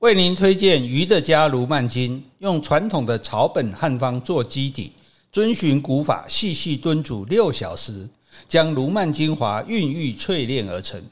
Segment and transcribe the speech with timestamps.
[0.00, 4.92] 为您推荐鱼的家卢曼筋，用传统的草本汉方做基底，
[5.32, 8.08] 遵循古法细细炖煮六小时，
[8.48, 11.02] 将卢曼精华孕育淬炼而成。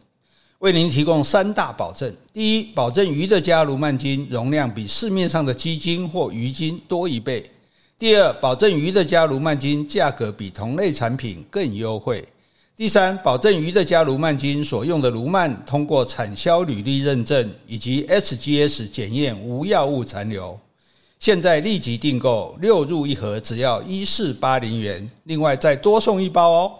[0.60, 7.42] 为您提供三大保证：第一，保证鱼的家卢曼筋容量比市面上的鸡精或鱼精多一倍；
[7.98, 12.24] 第二，保证鱼的家卢曼筋价格比同类产品更优惠。
[12.78, 20.60] 第三，保证俞德家卢曼菌所用的卢曼通过产销履历认证以及 SGS 检验无药物残留。
[21.18, 26.72] 现在立即订购，六入一盒，只要一四八零元，另外再多送一包哦。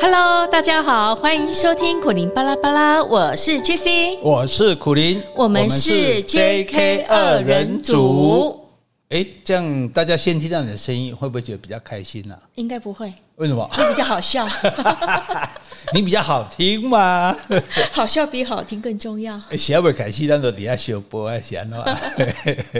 [0.00, 8.59] Hello，大家好，欢迎收听苦林巴拉巴拉，我是 JC，我是苦林，我们是 JK 二人组。
[9.10, 12.38] 哎，这样大家先听到你的声音，会不会觉得比较开心呢？
[12.54, 13.12] 应该不会。
[13.36, 13.68] 为什么？
[13.76, 14.48] 你比较好笑。
[15.92, 17.36] 你比较好听嘛？
[17.90, 19.40] 好笑比好听更重要。
[19.58, 21.98] 小伟凯西当做底下修播啊，行了。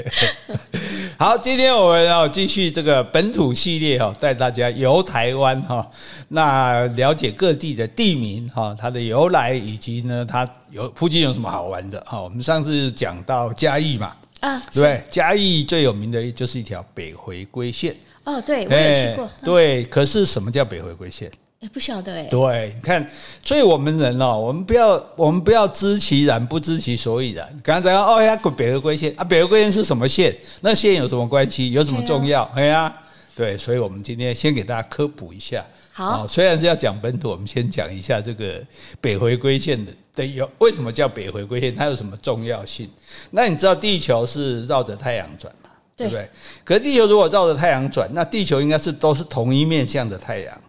[1.19, 5.85] 好，今天我们要继续这个本土系列哈，带大家游台湾哈，
[6.29, 12.23] 那了解各地的地名哈，它的由来以及呢，它有附近有什么好玩的哈。
[12.23, 14.13] 我们上次讲到嘉义嘛。
[14.41, 17.95] 啊，对，嘉义最有名的就是一条北回归线。
[18.25, 19.31] 哦，对，我也去过。
[19.43, 21.31] 对，可是什么叫北回归线？
[21.59, 22.23] 也不晓得哎。
[22.25, 23.07] 对，你看，
[23.43, 27.47] 所以我们人哦，我们不要，我们不要知其然，不知其所以然。
[27.63, 30.35] 刚才讲哦呀，北回归线啊，北回归线是什么线？
[30.63, 31.73] 那线有什么关系？
[31.73, 32.43] 有什么重要？
[32.55, 32.91] 哎呀，
[33.37, 35.63] 对，所以我们今天先给大家科普一下。
[35.93, 38.63] 好，虽然是要讲本土，我们先讲一下这个
[39.03, 39.93] 北回归线的。
[40.29, 41.75] 有为什么叫北回归线？
[41.75, 42.89] 它有什么重要性？
[43.31, 45.71] 那你知道地球是绕着太阳转嘛？
[45.97, 46.29] 对不对？
[46.65, 50.61] 可是地球如果绕着太阳转，那地球应该是都是同一面向着太阳，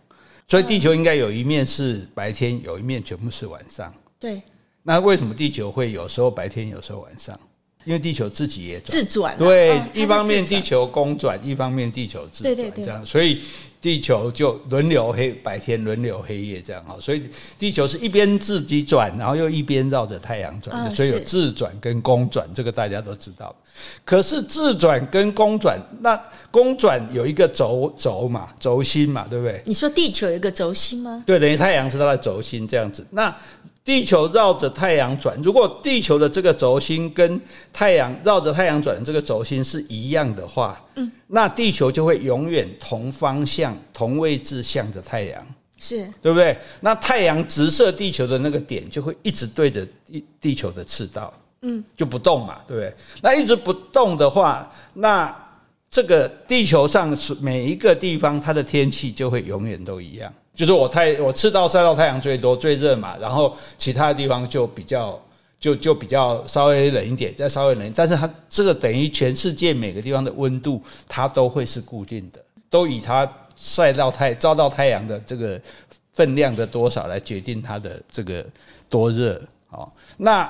[0.48, 3.94] 所以地球应该有一面是白天，有一面全部是晚上。
[4.20, 4.42] 对。
[4.84, 7.40] 那为什么地球会有时候白天，有时候晚上？
[7.86, 8.92] 因为地球自己也转。
[8.92, 9.38] 自转。
[9.38, 13.42] 对，一方面地球公转，一方面地球自转，这样，所以。
[13.81, 17.23] 地球就轮流黑白天，轮流黑夜这样啊，所以
[17.58, 23.53] 地球是一边自己转，然后又一边绕着太阳转的，所以有自转跟公转，这个大家都知道。
[24.05, 26.21] 可是自转跟公转，那
[26.52, 29.59] 公转有一个轴轴嘛，轴心嘛，对不对？
[29.65, 31.23] 你说地球有一个轴心吗？
[31.25, 33.03] 对，等于太阳是它的轴心这样子。
[33.09, 33.36] 那
[33.83, 37.42] 地球绕着太阳转，如果地球的这个轴心跟
[37.73, 45.43] 太阳绕着太阳转的这个轴心是一样的话，嗯，那地球就会永远同方向、同位置向着太阳，
[45.80, 46.55] 是对不对？
[46.80, 52.93] 那太阳直射地球的那个点就会一直对着地地球的赤道，嗯，就不动嘛，对不对？
[53.21, 55.36] 那一直不动的话，那
[55.89, 60.31] 这个地球上是每一个地方它的天气就会永远都一样。
[60.61, 65.20] 就是我太我赤道晒到太阳最多最热嘛，然后其他的地方就比较
[65.60, 72.39] 就就比较稍微冷一点，再稍微冷，但是它这个等于全世界每个地方的温度它都会是固定的，
[72.70, 75.60] 都以它晒到太照到太阳的这个
[76.14, 78.45] 分量的多少来决定它的这个
[78.88, 79.42] 多热
[79.72, 80.48] 啊，那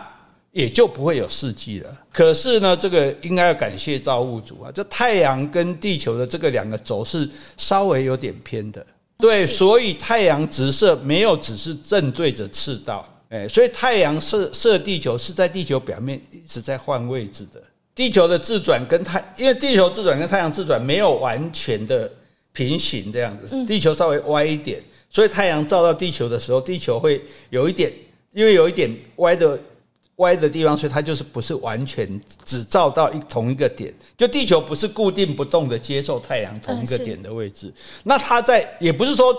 [0.52, 2.02] 也就不会有四季了。
[2.12, 8.86] 可是呢，这个应该要感谢造物主啊，这太阳跟地球的这个两个轴是稍微有点偏的。
[9.22, 17.62] 对，所以太阳直射没有只是正对着赤道，哎，所以太阳射射地球是在地球表面一直在换位置的。
[17.94, 22.12] 地球的自转跟太，因为地球自转跟太阳自转没有完全的
[22.52, 27.94] 平行这样子，地球稍微歪一点，所以太阳照到地球的时候，地球会有一点，
[28.32, 29.60] 因为有一点歪的。
[30.22, 32.08] 歪的地方，所以它就是不是完全
[32.46, 37.74] 只照到一同一个点，就地球不是固定不动的接受太阳同一个点的位置。
[38.04, 39.36] 那它在也不是说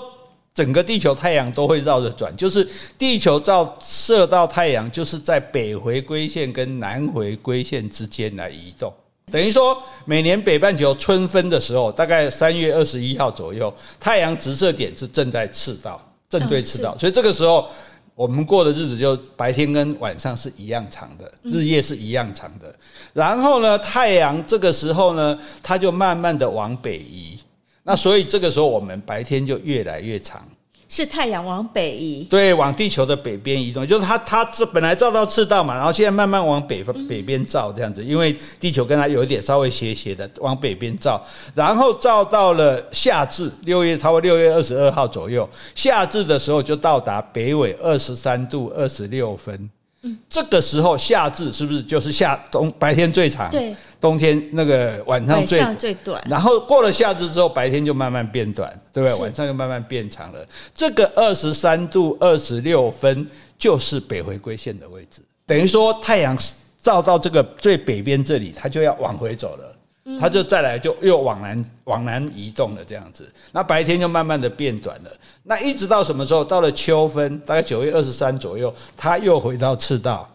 [0.52, 8.92] 整个地球太阳都会绕着转，就是地球照射到太阳，就是在北回归线跟南回归线之间来移动。
[9.30, 15.98] 等于说，每年北半球春分的时候，大概三月二十一号左右，太阳直射点是正在赤道，
[16.28, 17.66] 正对赤道，所以这个时候。
[18.14, 22.74] 我们过的日子就白天跟晚上是一样长的，日夜是一样长的。
[23.12, 27.38] 然后呢，太阳这个时候呢，它就慢慢的往北移，
[27.82, 30.46] 那所以这个时候我们白天就越来越长。
[30.94, 41.18] 是太阳往北移，对，往地球的北边移动，就是它，它这本来照到赤道嘛，然后现在慢慢往北方北边照这样子，因为地球跟它有一点稍微斜斜的往北边照，
[41.54, 49.70] 然后照到了夏至，六月，差不多六月二十二号左右，夏至的时候就到达北纬二十三度二十六分，
[50.02, 53.48] 嗯，这个时候夏至是不是就是夏冬白天最长？
[53.50, 56.20] 对，冬天那个晚上最晚上最短。
[56.28, 59.18] 然后过了夏至之后，白天就慢慢变短，对不对？
[59.20, 60.44] 晚上就慢慢变长了。
[60.74, 63.26] 这个二十三度二十六分
[63.56, 66.36] 就是北回归线的位置，等于说太阳
[66.82, 69.71] 照到这个最北边这里，它就要往回走了。
[70.20, 75.10] 它就再来就又往南往南移动了，这样子，那白天就慢慢的变短了。
[75.44, 76.44] 那一直到什么时候？
[76.44, 80.28] 到了秋分，大概九月二十三左右，它又回到赤道。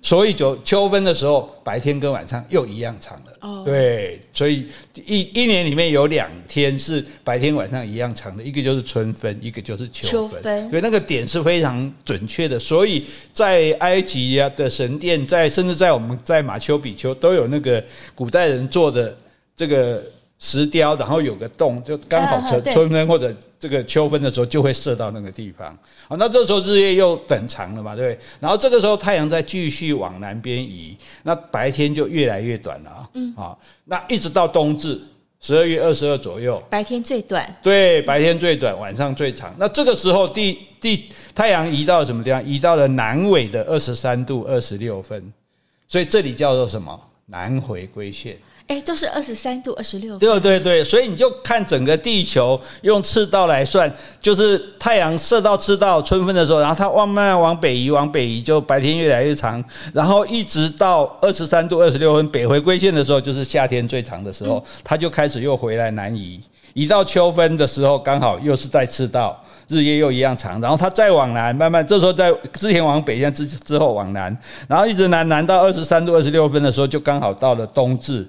[0.00, 3.32] 所以就秋分的时候，白天跟晚上又一样长了。
[3.40, 4.66] 哦，对，所以
[5.04, 10.42] 一一年里面有两天是白天晚上一样长的，一个就是春分，一个就是秋分。
[10.42, 10.70] 秋分。
[10.70, 12.58] 对，那个点是非常准确的。
[12.58, 17.82] 所以在埃及啊的神殿，在甚至在我们在马丘比丘都有那个
[18.14, 19.16] 古代人做的
[19.56, 20.02] 这个。
[20.40, 25.68] 石雕，然后有个洞，就刚好春 春分或者这个秋分的时候，就会射到那个地方。
[26.06, 28.26] 啊，那这时候日夜又等长了嘛，对不对？
[28.38, 33.08] 然后这个时候太阳再继续往南边移，那白天就越来越短了啊。
[33.14, 35.00] 嗯，好，那一直到冬至
[35.40, 37.56] 十二月二十二左右，白天最短。
[37.62, 39.54] 对，白天最短，晚上最长。
[39.58, 42.44] 那这个时候地地太阳移到了什么地方？
[42.44, 45.32] 移到了南纬的二十三度二十六分，
[45.88, 47.00] 所以这里叫做什么？
[47.24, 48.36] 南回归线。
[48.66, 50.18] 哎，就是二十三度二十六。
[50.18, 59.62] 对对对，所以你就看整个地球用赤道来算，就是太阳射到赤道春分的时候，然后它慢慢往北移，往北移，就白天越来越长，
[59.92, 66.40] 然后一直到二十三度二十六分北回归线的时候，就是夏天最长的时候，它就开始又回来南移，
[66.72, 69.38] 移到秋分的时候，刚好又是在赤道，
[69.68, 74.34] 日夜又一样长，然后它再往南，慢慢这时候在之前往北，现在之之后往南，
[74.66, 78.26] 然后一直南南到二十三度二十六分的时候，就刚好到了冬至。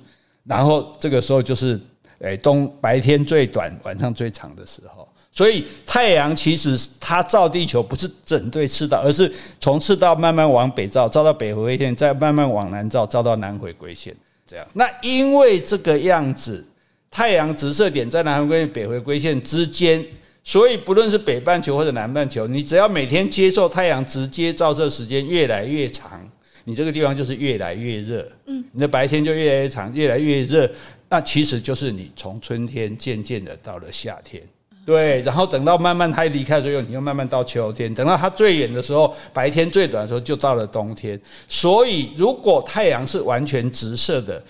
[0.47, 1.79] 然后这个时候就是，
[2.19, 5.07] 诶，冬白天最短，晚上最长的时候。
[5.31, 14.15] 所以太阳其实它照地球不是整对赤道，而是从赤道慢慢往北照，照到北回归线，再慢慢往南照，照到南回归线。
[14.47, 14.65] 这样。
[14.73, 16.65] 那因为这个样子，
[17.11, 20.05] 太阳直射点在南回归线、北回归线之间，
[20.41, 26.21] 所以不论是北半球或者南半球，你只要每天接受太阳直接照射时间越来越长。
[26.65, 30.69] 你这个地方就是越来越热，嗯，你的白天就越来越长，越来越热，
[31.07, 34.41] 那其实就是你从春天渐渐的到了夏天，
[34.85, 41.19] 对，然后等到慢慢它离开之后，你又慢慢到秋天，等到它最远的时候，白天最短的时候就到了冬天。
[41.47, 44.43] 所以，如果太阳是完全直射的，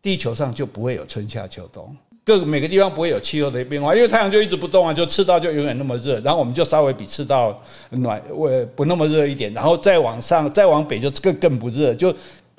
[0.00, 1.94] 地球上就不会有春夏秋冬。
[2.26, 7.56] 各每个地方不会有气候的变化，因为太阳就一直不动啊，就赤道就永远那么热，然后我们就稍微比赤道
[7.90, 12.12] 暖，呃，不那么热一点，然后再往上， 再往北就更更不热，就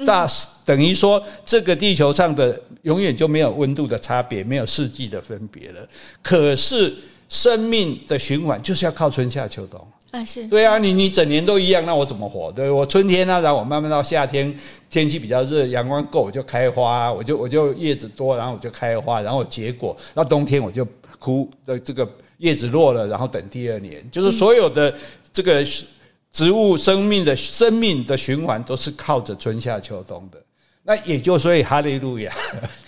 [0.06, 0.26] 大
[0.64, 5.86] 等于说这个地球上的永远就没有温度的差别，没有四季的分别了。
[6.24, 6.96] 可是
[7.28, 9.86] 生命的循环就是要靠春夏秋冬。
[10.12, 12.52] 啊，是对啊，你你整年都一样，那我怎么活？
[12.52, 14.58] 对，我春天呢、啊，然后我慢慢到夏天，
[14.90, 19.96] 天气比较热，阳光够，我就开花，我就我就叶子多，然后我就开花，然后我结果。
[20.14, 20.88] 到冬天我就
[21.20, 24.94] 枯的这个叶子落了，然后等第二年，就是所有的
[25.34, 25.62] 这个
[26.32, 30.42] 植物生命的生命的循环都是靠着春夏秋冬的。
[30.84, 32.34] 那也就所以哈利路亚，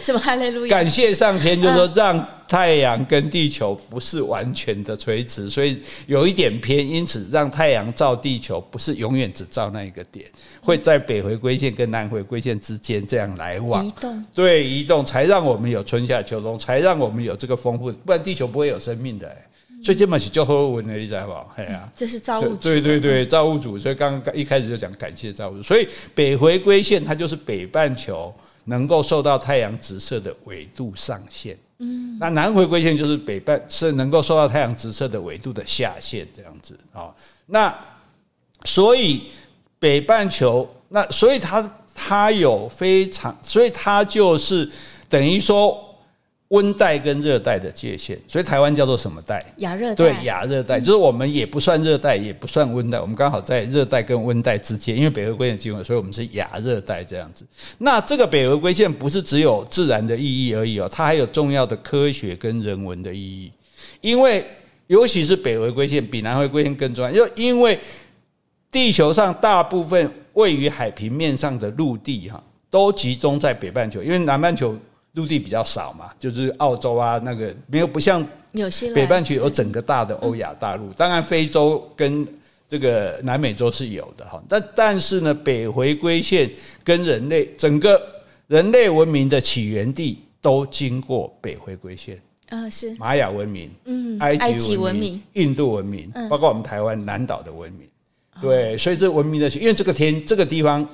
[0.00, 0.70] 什么哈利路亚？
[0.70, 2.16] 感谢上天，就是说让
[2.54, 10.24] 太阳跟地球不是完全的垂直，所以有一点偏，因此让太阳照地球不是永远只照那一个点，
[10.62, 19.36] 会在北回归线跟南回归线之间这样来往移动，对，移动才让我们有春夏秋冬，才让我们有这个丰富，不然地球不会有生命的、欸。
[19.82, 21.60] 所以这嘛是叫好文的，你知道不？
[21.60, 22.56] 哎呀，这是造物主。
[22.58, 23.76] 对对对，造物主。
[23.76, 25.62] 所以刚刚一开始就讲感谢造物主。
[25.64, 28.32] 所以北回归线它就是北半球
[28.66, 31.58] 能够受到太阳直射的纬度上限。
[31.78, 37.14] 嗯，那南回归线就是北半是能够受到太阳直射的纬度的下限，这样子啊。
[37.46, 37.74] 那
[38.64, 39.24] 所以
[39.78, 44.70] 北半球，那所以它它有非常，所以它就是
[45.08, 45.83] 等于说。
[46.54, 49.44] 温带跟热带的界限，所以台湾叫做什么带？
[49.56, 49.94] 亚热带。
[49.96, 57.44] 对，亚热带，就是我们也不算热带，也不算温带，我们刚好在热带跟温带之间，因为北回归线经过，所以我们是亚热带这样子。
[57.78, 63.50] 那这个北回归线不是只有自然的意义而已哦，它还有重要的科学跟人文的意义。
[64.00, 64.44] 因为
[64.86, 67.76] 尤其是北回归线比南回归线更重要，就因为
[68.70, 74.78] 地球上大部分位于海平面上的陆地哈，都集中在北半球，因为南半球。
[75.14, 78.24] 陆地比较少嘛，就是澳洲啊，那个没有不像
[78.92, 82.26] 北半球有整个大的欧亚大陆，当然非洲跟
[82.68, 86.50] 这个南美洲是有的哈，但但是呢，北回归线
[86.82, 88.00] 跟人类整个
[88.48, 92.20] 人类文明的起源地都经过北回归线。
[92.48, 92.94] 啊，是。
[92.96, 97.88] 玛雅文明，嗯，埃及文明、印度文明，包括我们台湾南岛的文明。
[98.40, 100.88] 对，所以这文明的，因为这个天这个地方。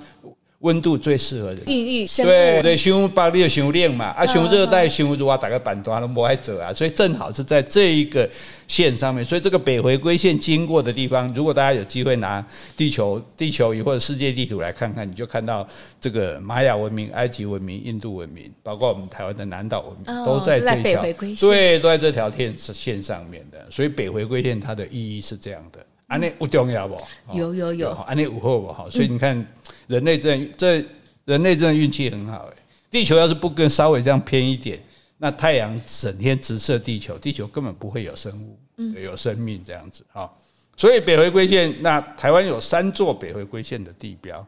[0.61, 8.29] 温度最适合的孕育生对对，伤北你就伤冷嘛，啊，熊热带伤热啊，大概半段都无爱走啊，所以正好是在这一个
[8.69, 12.45] 线上面，所以这个北回归线经过的地方，如果大家有机会拿
[12.77, 15.67] 地球地球仪或者世界地图来看看，你就看到
[15.99, 21.03] 这个玛雅文明、埃及文明、印度文明，包括我们台湾的南岛文明，都在这条
[21.41, 25.87] 对，都在这条线线上面的，所以北回归线它的意义是这样的。
[26.11, 27.01] 安内不重要不？
[27.33, 29.47] 有有有，安内午后不好，所以你看，
[29.87, 30.85] 人类这这
[31.25, 32.57] 人类真的运气很好哎。
[32.91, 34.77] 地球要是不跟稍微这样偏一点，
[35.19, 38.59] 那太阳整天直射地球，地球根本不会有生物，
[38.99, 40.29] 有生命这样子哈。
[40.77, 44.45] 所以北回归线，那台湾有三座北回归线的地标，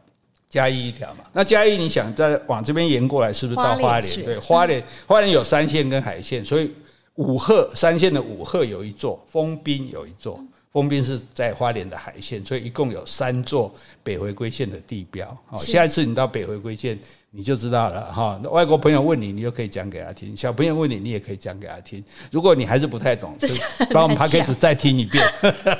[0.48, 1.22] 嘉义一条嘛。
[1.32, 4.24] 那嘉义你想再往这边延过来，是不是到花莲？
[4.24, 6.72] 对，花莲花莲有三线跟海线，所以
[7.14, 10.44] 五鹤三线的五鹤有一座，丰滨有一座。
[10.72, 15.36] 丰滨是在花莲的海线，所以一共有三座北回归线的地标。
[15.46, 16.98] 好，下一次你到北回归线，
[17.30, 18.40] 你就知道了哈。
[18.50, 22.02] 外国朋友问你，你就可以讲给他听；小朋友问你，你也可以讲给他听。
[22.30, 23.48] 如果你还是不太懂，就
[23.92, 25.22] 把我们 podcast 再听一遍。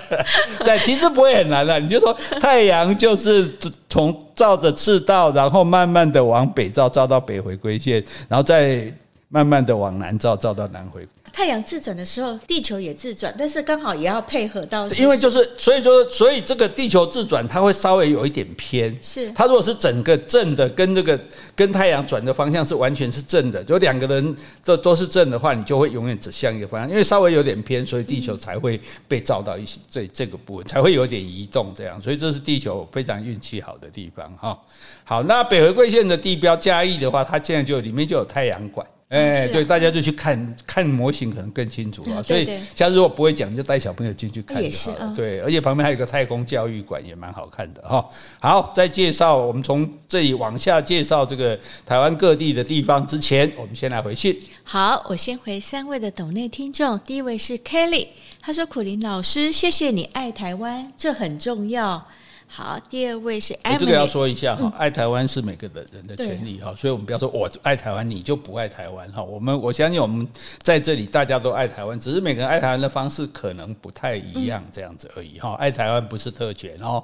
[0.63, 3.51] 在其实不会很难的，你就说太阳就是
[3.89, 8.95] 从照着赤道，然后慢慢的往北照，照到北回归线，然后再
[9.31, 11.09] 慢慢的往南照，照到南回。
[11.33, 14.87] 太阳自转的时候，地球也自转，但是刚好也要配合到。
[14.91, 18.97] 因为就是，所以说，所以这个地球自转，它会稍微有一点偏。
[19.01, 19.33] 是。
[19.33, 21.19] 它如果是整个正的，跟这个
[21.57, 26.91] 跟太阳转的方向是完全是正的，就两个人都都是正的话，你就会永远指向一个方向。
[26.91, 31.99] 因为稍微有点偏，所以地球才会被照到一些这这个部分，才会有点移动这样。
[32.01, 34.61] 所以这是地球非常运气好的地方哈。
[35.03, 38.87] 好，那北回归线的地标嘉义的话，它现在就里面就有太阳馆。
[39.13, 42.23] 哎，对，大家就去看看模型，可能更清楚啊。
[42.23, 45.15] 所以，下次如果不会讲，就带小朋友进去看就好了。
[45.15, 48.09] 对，而且旁边还有个太空教育馆，也蛮好看的哈。
[48.41, 54.35] 好，在介绍我们从这里往下介绍这个台湾各地的地方之前，我们先来回信。
[54.65, 56.99] 好，我先回三位的抖内听众。
[57.01, 58.09] 第一位是 Kelly，
[58.41, 62.07] 他说：“苦林老师，谢谢你爱台湾，这很重要。”
[62.55, 69.23] 好，第二位是艾，这个要说一下哈，爱台湾是每个人人的权利哈，所以我们不要说我爱台湾，你就不爱台湾哈。
[69.23, 70.29] 我们我相信我们
[70.61, 75.55] 在这里大家都爱台湾，只是每个人爱台湾的方式可能不太一样，这样子而已哈。
[75.55, 77.03] 爱台湾不是特权哦。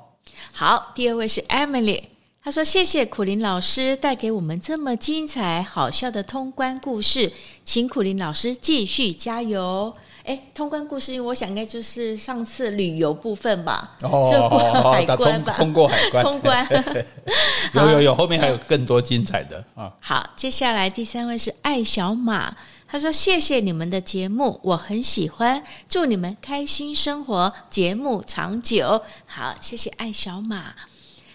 [0.53, 2.03] 好，第二位是 Emily，
[2.45, 7.33] 他说谢谢苦林老师带给我们这么精彩好笑的通关故事，
[7.65, 9.95] 请苦林老师继续加油。
[10.29, 16.69] 哎，通关故事，因为我想应该就是上次旅游部分吧，就过海关吧，通过海关，通关。
[17.73, 19.91] 有有有，后面还有更多精彩的啊！
[20.01, 22.55] 好，接下来第三位是爱小马，
[22.87, 30.75] 他说：“谢谢你们的节目，我很喜欢，祝你们开心生活，节目长久。”好，谢谢爱小马。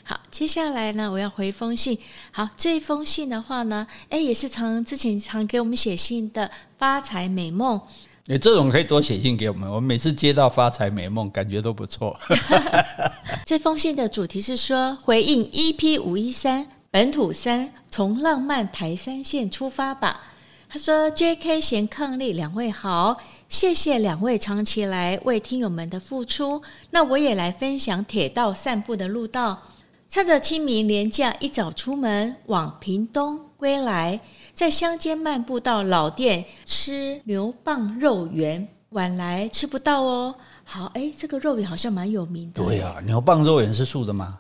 [0.04, 1.98] 好，接下来呢，我要回封信。
[2.32, 7.82] 好，这封信的话呢，哎，也是常之前常给我们写信的发财美梦。
[8.26, 12.18] 你这种可以多写信给我们，我们每次接到发财美梦，感觉都不错。
[13.46, 20.22] 这封信的主题是说，回应 EP 五一三本土三，从浪漫台三线出发吧。
[20.70, 21.60] 他说：“J.K.
[21.60, 23.18] 贤伉俪两位好，
[23.50, 26.62] 谢谢两位长期来为听友们的付出。
[26.92, 29.62] 那我也来分享铁道散步的路道，
[30.08, 34.22] 趁着清明连假一早出门往屏东归来。”
[34.54, 40.36] 在乡间漫步到老店吃牛蒡肉圆，晚来吃不到哦。
[40.64, 42.64] 好，哎，这个肉圆好像蛮有名的。
[42.64, 44.38] 对呀、啊，牛蒡肉圆是素的吗？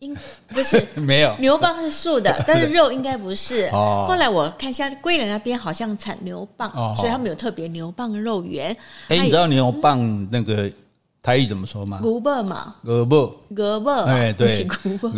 [0.00, 0.16] 应
[0.48, 1.36] 不是， 没有。
[1.38, 3.68] 牛蒡是素的， 但是肉应该不是。
[3.72, 4.06] 哦。
[4.08, 8.76] 后来我看一下，桂林那边好像产牛蒡，哦、所以他们有特别牛蒡肉圆。
[9.08, 10.70] 哎，你知道牛蒡那个？
[11.22, 12.00] 台语怎么说吗？
[12.02, 15.08] 牛蒡嘛，牛蒡，牛蒡，哎，对，牛蒡，不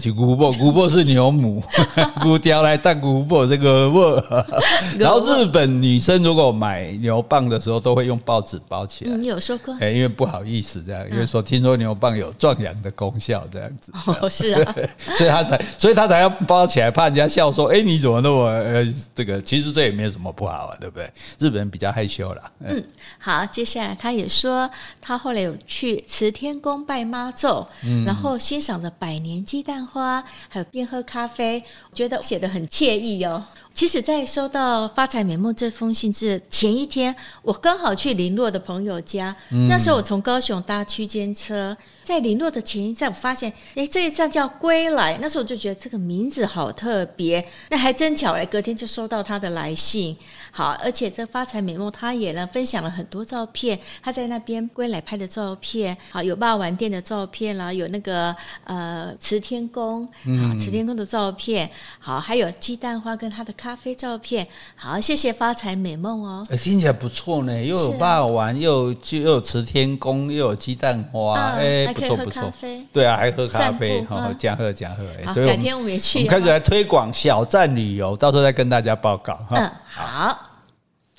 [0.00, 1.62] 是牛蒡，牛蒡是牛母，
[2.24, 4.44] 牛调来当牛蒡，这个蒡。
[4.98, 9.16] 然后日本女生如果买牛蒡的时候，都会用报纸包起来。
[9.16, 9.72] 你有说过？
[9.78, 13.92] 哎，因为不好意思这样，因为说听说牛蒡有壮阳的功效，这样子。
[14.20, 18.84] 哦，是啊，所以他才，所以他才要包起来，怕人家笑说，哎，你怎么那么呃，
[19.14, 21.08] 这个其实这也没有什么不好啊，对不对？
[21.38, 22.42] 日本人比较害羞啦。
[22.58, 22.84] 嗯，
[23.20, 24.68] 好，接下来他也说，
[25.00, 25.43] 他后来。
[25.44, 33.44] 有去慈天宫拜妈祖，嗯、然后欣赏了百年鸡蛋花，还有边喝咖啡，觉得写得很惬意哦。
[33.72, 39.34] 其实，在收到发财美梦这封信之前一天，我刚好去林洛的朋友家。
[39.50, 45.18] 嗯、那时候我从高雄搭区间车，在林落的前一站，我发现，哎，这一站叫归来。
[45.22, 47.44] 那时候我就觉得这个名字好特别。
[47.70, 50.14] 那还真巧嘞，隔天就收到他的来信。
[50.50, 61.68] 好，而且这发财美梦他也呢分享了很多照片，他在那边归来拍的照片，好，有霸王店的照片啦，有那个呃慈天宫， 好，慈天宫的照片，
[61.98, 64.46] 好，还有鸡蛋花跟他的咖啡照片，
[64.76, 72.52] 好，谢谢发财美梦哦，听起来不错呢，又有霸王，又有又有慈天宫，又有鸡蛋花，哎，不错不错，
[72.92, 75.04] 对啊，还喝咖啡，好，讲喝讲喝，
[75.46, 80.38] 改天我们也去，我们开始来推广小站旅游，到时候再跟大家报告哈，嗯，好。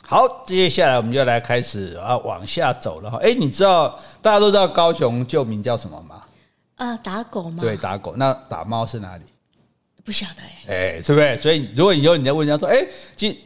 [0.08, 3.17] 好，接下来我们就来开始啊，往下走了哈。
[3.24, 6.22] 哎，你知道大家都知道高雄旧名叫什么吗？
[6.75, 7.58] 呃，打狗吗？
[7.60, 8.13] 对，打狗。
[8.15, 9.24] 那打猫是哪里？
[10.03, 10.75] 不晓得哎。
[10.75, 11.36] 哎，对不对？
[11.38, 12.86] 所以如果以后你在问人家说，哎，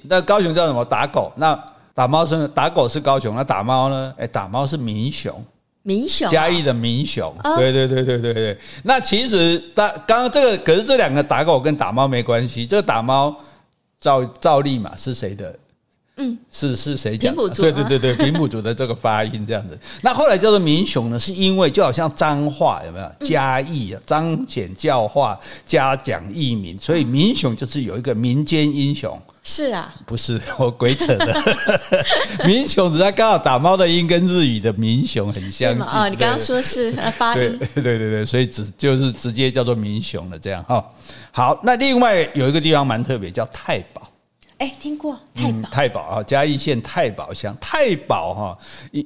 [0.01, 0.83] 那高雄叫什么？
[0.83, 1.31] 打狗。
[1.37, 1.57] 那
[1.93, 4.13] 打猫是打狗是高雄，那打猫呢？
[4.17, 5.41] 哎，打猫是民雄。
[5.89, 6.29] 民雄。
[6.29, 7.35] 嘉义的民雄。
[7.57, 8.57] 对对对对对对。
[8.83, 12.67] 那其实打刚刚这个，可是这两个打狗跟打猫没关系。
[12.67, 13.35] 这个打猫
[13.99, 15.58] 照照例嘛是谁的？
[16.21, 17.33] 嗯，是是谁讲？
[17.33, 19.79] 对对对对，平埔族的这个发音这样子。
[20.03, 29.17] 那后来叫做民雄呢，是因为就好像彰化有没有嘉义啊，彰显教化，嘉奖义民，所以民雄就是有一个民间英雄。
[29.41, 31.33] 是啊，不是 我鬼扯的。
[32.45, 35.73] 民雄只是刚好打猫的音跟日语的民雄很像。
[35.79, 37.57] 哦，你刚刚说是发音。
[37.73, 40.85] 对对对对，所以只就是直接叫做民雄了这样哈。
[41.31, 44.01] 好，那另外有一个地方蛮特别，叫太保。
[44.59, 48.57] 哎，听过太保、太保啊，嘉义县太保乡太保哈，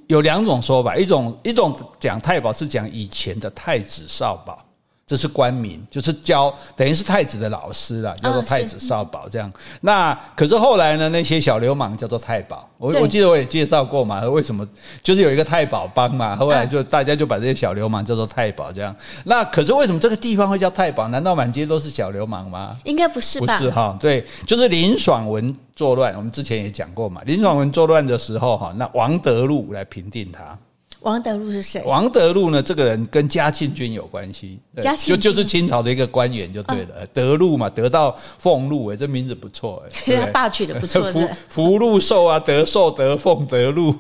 [0.08, 4.58] 有两种说法，一种一种讲太保是讲以前的太子少保。
[5.06, 9.50] 这是官名，就是教，等于是太子的老师了，叫做太子少保这样。
[9.50, 12.68] 哦、那可是后来呢，那些小流氓叫做太保。
[12.78, 14.66] 我对我记得我也介绍过嘛，为什么？
[15.04, 18.96] 就是有一个太保帮嘛，后来就大家就把这些小流氓叫做太保这样。
[19.26, 21.10] 那可是为什么这个地方会叫太保？
[21.10, 22.78] 难道满街都是小流氓吗？
[22.86, 23.58] 应该不是吧？
[23.58, 27.22] 不是哈，对，就是林爽文作乱，我们之前也讲过嘛。
[27.26, 30.58] 林爽文作乱的时候哈，那王德禄来平定他。
[31.04, 31.84] 王德禄是谁？
[31.86, 32.62] 王德禄呢？
[32.62, 36.90] 这个人跟嘉庆君有关系，嘉庆就就是清朝的一个官员就对了。
[37.02, 41.04] 嗯、德禄嘛，得到俸禄，哎，这名字不错哎，他爸取的不错。
[41.12, 43.94] 福福禄寿啊，德寿德凤德禄。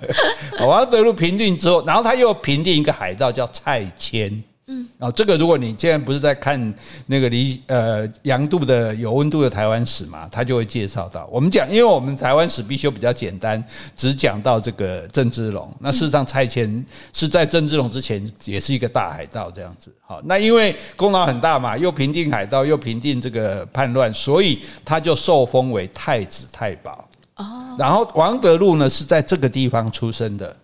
[0.66, 4.42] 王德禄平定之后，然后他又平定一个海盗叫蔡牵。
[4.70, 6.74] 嗯，啊，这个如果你现在不是在看
[7.06, 11.26] 那个李呃杨度的有温度的台湾史嘛，他就会介绍到。
[11.32, 13.64] 我们讲，因为我们台湾史必修比较简单，
[13.96, 15.74] 只讲到这个郑芝龙。
[15.80, 19.90] 那事实上，蔡牵是在郑芝龙之前也是一个大海盗这样子。
[20.02, 27.08] 好，那因为功劳很大嘛，又平定海盗，又平定这个叛乱，所以他就受封为太子太保。
[27.36, 30.54] 哦，然后王德禄呢是在这个地方出生的，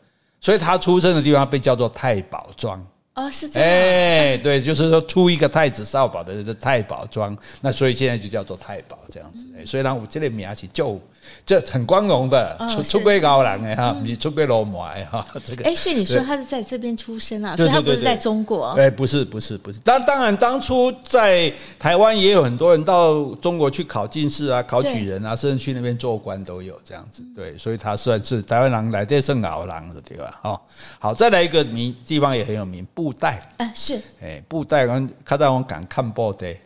[0.42, 2.84] 所以他出生的地方被叫做太保庄。
[3.14, 3.68] 哦，是这样。
[3.68, 9.46] 哎，对，就是说出一个太子少保的这太保庄，那所以现在就叫做太保这样子。
[9.56, 11.00] 哎，所以呢，我这里名起就
[11.44, 15.26] 这很光荣的出出归高人哎哈，你出归罗马哎哈。
[15.44, 17.56] 这个哎，所以你说他是在这边出生啊？
[17.56, 18.66] 所以他不是在中国？
[18.78, 19.78] 哎，不是不是不是。
[19.80, 27.22] 当当然，当初在台湾也有很多人到中国去考进士啊、考举人啊，甚至去那边做官都有这样子。
[27.34, 30.40] 对，所以他算是台湾人来这圣奥郎的对吧？
[30.42, 30.60] 哦，
[30.98, 32.86] 好，再来一个名地方也很有名。
[32.94, 36.56] 布袋，啊是，哎，布袋，我看到我敢看布袋，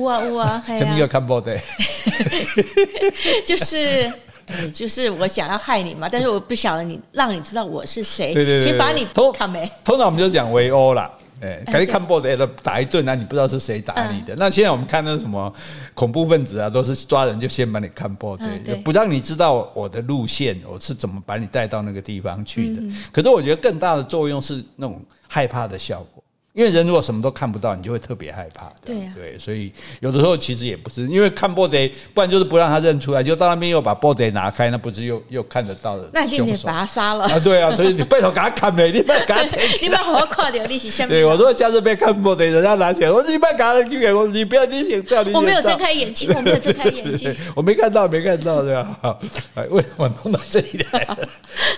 [0.00, 1.58] 有啊有啊，什么叫看破的？
[3.44, 4.12] 就是，
[4.46, 9.70] 哎，就是我想要害你嘛，但是我不晓得你，让你知道我是谁，对对对，先把你通看没？
[9.84, 11.10] 通常我们就讲围殴啦。
[11.38, 14.34] 哎，赶紧看报纸，打一顿，那你不知道是谁打你的。
[14.34, 15.52] 嗯、那现在我们看那什么
[15.92, 22.80] 恐怖分子啊，都是抓人就先把你看报纸，嗯、不让你知道我的路线，我是怎么把你带到那个地方去的。
[22.80, 26.15] 嗯、可是我觉得更大的作用是那种害怕的效果。
[26.56, 28.72] 因为人如果什么都看不到，你就会特别害怕。
[28.82, 36.08] 对啊，对，所以有的时候其实也不是因为看布袋，不然就是不让他认出来，就到那边又把布袋拿开，那不是又又看得到的？
[36.14, 37.38] 那一定得把他杀了啊！
[37.40, 38.90] 对啊， 所以你背头给他砍没？
[38.90, 39.42] 你不要给他，
[39.82, 41.10] 你不要好好看点利息下面。
[41.10, 45.34] 对，我说下次别看布袋，人家拿起来，我说你不要给他给我，你不要你想叫你。
[45.34, 48.98] 我没有睁开眼睛，我没有睁开眼睛， 我没看到，没看到，对吧？
[49.02, 49.20] 好，
[49.68, 51.06] 为什么弄到这里来？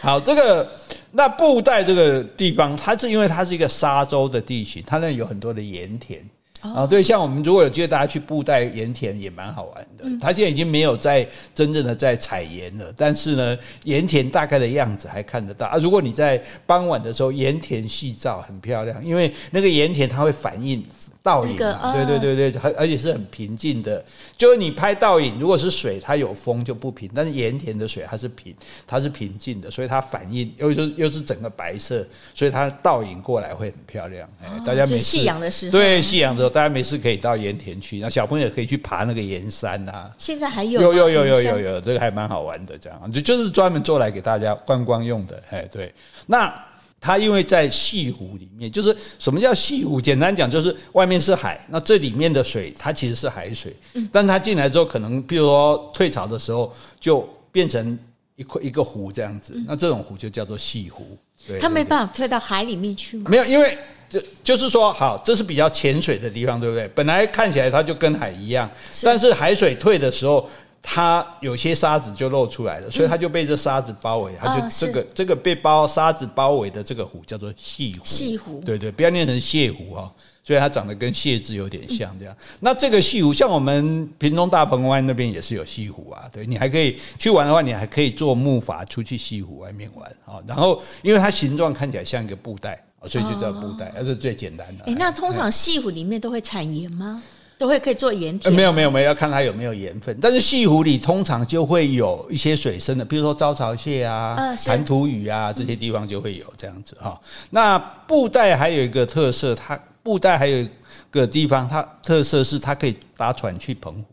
[0.00, 0.70] 好，这个。
[1.12, 6.20] 那布袋这个地方，它是因为它是一个沙洲的地形，它那有很多的盐田
[6.60, 6.86] 啊。
[6.86, 10.04] 对，像我们如果有机会大家去布袋盐田也蛮好玩的。
[10.20, 15.78] 它现在已经没有在真正的在采盐了，但是呢，盐田大概的样子还看得到啊。
[15.78, 20.84] 如果你在傍晚的时候，盐田细照很漂亮，因为那个盐田它会反映。
[21.22, 24.02] 倒影啊，对对对对，而而且是很平静的。
[24.36, 28.54] 就是你拍倒影，如果是水，它有风就不平；但是盐田的水它是平，
[28.86, 34.28] 它是平静的，所以它反应又是又是整个白色，所以它倒影过来会很漂亮。
[34.42, 40.10] 哎，大家没事，夕阳的时候，对夕阳的时候，大家没事可以到盐田去，那小朋友可以去爬那个盐山呐。
[40.16, 45.42] 现在还有有有有有有有，这个还蛮好玩的，这样就就是专门做来给大家观光用的。
[45.50, 45.92] 哎，对，
[46.26, 46.54] 那。
[47.00, 50.00] 它因为在西湖里面，就是什么叫西湖？
[50.00, 53.72] 简单讲，就是外面是海，那这里面的水它其实是海水，
[54.10, 57.96] 但它进来之后，可能比如说退潮的时候，就变成
[58.34, 59.54] 一块一个湖这样子。
[59.66, 61.16] 那这种湖就叫做西湖。
[61.46, 63.30] 对，它没办法退到海里面去吗？
[63.30, 66.88] 没有，因为就就是说，好，这是比较浅水的地方，对不对？
[66.94, 68.68] 本来看起来它就跟海一样，
[69.04, 70.48] 但是海水退的时候。
[70.82, 78.04] 它有些沙子就露出来了，所以它就被这沙子包围，它就这个这个被包沙子包围的这个湖叫做潟湖。
[78.04, 80.10] 潟湖，对对，不要念成泻湖哦，
[80.42, 82.34] 所以它长得跟蟹字有点像这样。
[82.60, 90.40] 那这个潟湖，像我们屏东大鹏湾那边也是有潟湖啊，对，你还可以去玩的话，你还可以坐木筏出去潟湖外面玩啊。
[90.46, 94.84] 然后因为它形状看起来像一个布袋，所以就叫布袋，那是最简单的。
[94.84, 97.22] 哎，那通常潟湖里面都会产盐吗？
[97.58, 98.54] 都会可以做盐田？
[98.54, 100.16] 没有没有没有，要看它有没有盐分。
[100.20, 107.20] 但是西湖里通常就会有一些水生的，比如说招潮蟹啊、弹涂鱼啊这些地方就会有这样子哈。
[107.50, 110.70] 那布袋还有一个特色，它布袋还有一
[111.10, 114.04] 个地方，它特色是它可以搭船去澎湖。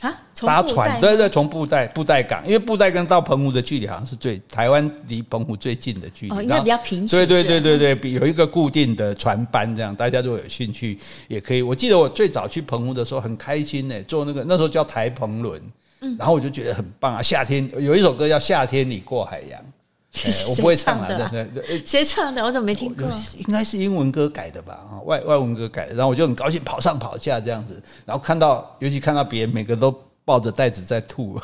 [0.00, 7.08] 啊，搭船对对，从布袋布袋港，因为布袋港到澎湖的距离好像是最台湾离澎湖最近的距离，哦，应该比较平行。
[7.08, 11.62] 对对对对对，有一个固定的船班，这样大家如果有兴趣也可以。
[11.62, 15.60] 我记得我最早去澎湖的时候很开心呢，坐那个那时候叫台澎轮，
[16.02, 17.20] 嗯，然后我就觉得很棒啊。
[17.20, 19.60] 夏天有一首歌叫《夏天你过海洋》，
[20.48, 22.42] 我不会唱啊，对对对，谁唱的？
[22.42, 23.06] 我怎么没听过？
[23.36, 24.80] 应该是英文歌改的吧？
[24.90, 25.94] 啊，外外文歌改的。
[25.94, 29.94] 然后我就很高兴，跑上跑下这样子，然后看到，尤其看到别人每个都
[30.24, 31.38] 抱着袋子在吐，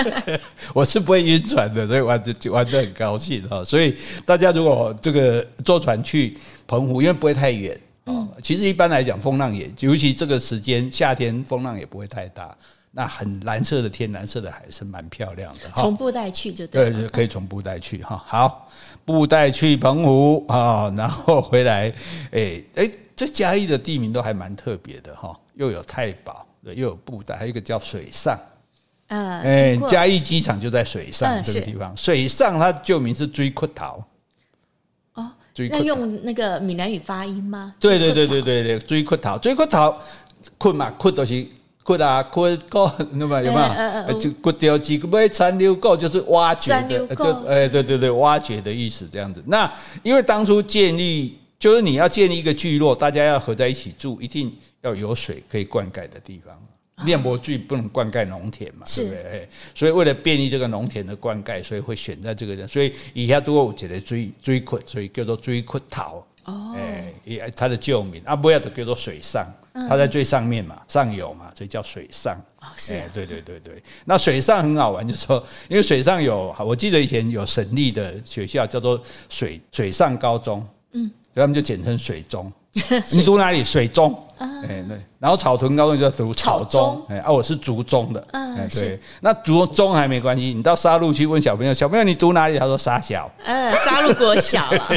[0.74, 3.62] 我是不会晕船的，所以玩的玩的很高兴哈。
[3.62, 6.36] 所以大家如果这个坐船去
[6.66, 8.26] 澎湖，因为不会太远啊。
[8.42, 12.56] 其实一般来讲，风浪也，尤其这个时间夏天，风浪也不会太大。
[12.92, 15.70] 那很蓝色的天，蓝色的海是蛮漂亮的。
[15.76, 18.20] 从布袋去就对，对，可以从布袋去哈。
[18.26, 18.68] 好，
[19.04, 21.92] 布袋去澎湖啊，然后回来，
[22.32, 28.36] 哎哎，这嘉义的地名都还蛮特别的哈，又有太保，又有布袋，还有一个叫水上。
[29.06, 31.96] 嗯，哎，嘉义机场就在水上这个地方。
[31.96, 34.02] 水上它旧名是水堀头。
[35.14, 35.30] 哦，
[35.70, 37.72] 那用那个闽南语发音吗？
[37.78, 39.94] 对对对对对对，水堀头，水堀头，
[40.58, 41.46] 堀嘛，困都是。
[41.96, 43.60] 掘啊掘沟，那么有没
[44.08, 44.18] 有？
[44.18, 49.42] 就骨掉几个没残留沟，就是挖掘的，就哎对对对，挖掘的意思这样子。
[49.46, 49.70] 那
[50.02, 56.56] 因为当初建立，就是你要建立一个聚落，大家要合在一起住，一定要有水可以灌溉的地方。
[57.06, 59.48] 练博聚不能灌溉农田嘛，对不对？
[59.74, 62.68] 所以为了便利这个农田的灌溉，所以会选在这个地方。
[62.68, 66.22] 所以以下都有一个水水堀，所以叫做水堀头。
[66.44, 69.46] 哦，哎，它的旧名啊，不要就叫做水上，
[69.88, 72.36] 它在最上面嘛，上游嘛，所以叫水上。
[72.60, 73.82] 哦，是，哎，对对对对。
[74.04, 82.52] 那水上很好玩，就是说，因为水上有，我记得以前有省立的学校叫做水水上高中，嗯，所以他们就简称水中。
[83.10, 83.64] 你读哪里？
[83.64, 84.16] 水中。
[84.38, 84.98] 哎，对。
[85.18, 88.98] 然后草屯高中就读草中，哎，啊，我是竹中的，哎，对。
[89.20, 92.58] 那竹中还没关系，你到沙鹿去问小朋友，小朋友你读哪里？
[92.58, 94.88] 他说沙小，嗯，沙鹿国小啊。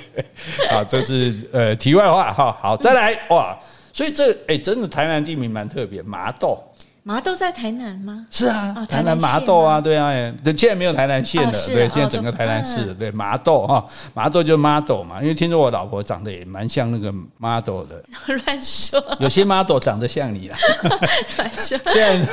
[0.70, 2.54] 好，这是呃题外话哈。
[2.60, 3.56] 好，再来哇，
[3.92, 6.58] 所以这哎，真的台南地名蛮特别，麻豆。
[7.04, 8.26] 麻豆在台南吗？
[8.30, 10.12] 是啊，台南麻豆啊，对啊，
[10.44, 13.84] 现在没有台南县了，对，现在整个台南市，对，麻豆哈，
[14.14, 18.00] 麻豆就 model 嘛，因为听说我老婆长得也蛮像那个 model 的，
[18.46, 20.56] 乱说，有些 model 长得像你啊，
[21.36, 22.28] 乱说， 虽然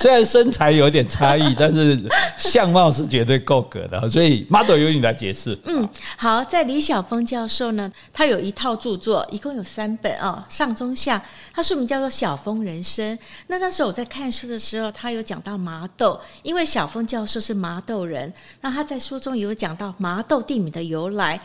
[0.00, 2.00] 虽然身材有点差异，但是
[2.38, 5.58] 相貌是绝对够格的，所以 model 由你来解释。
[5.66, 13.14] 嗯，好，在李晓峰教授呢，他有一套著作，一共有三本啊，上中下，他书名叫做《晓峰人生》。
[13.50, 18.32] 那那时候我在看书的时候，他有讲到麻豆，因为小峰教授是麻豆人。
[18.60, 21.40] 那他在书中有讲到麻豆地名的由来。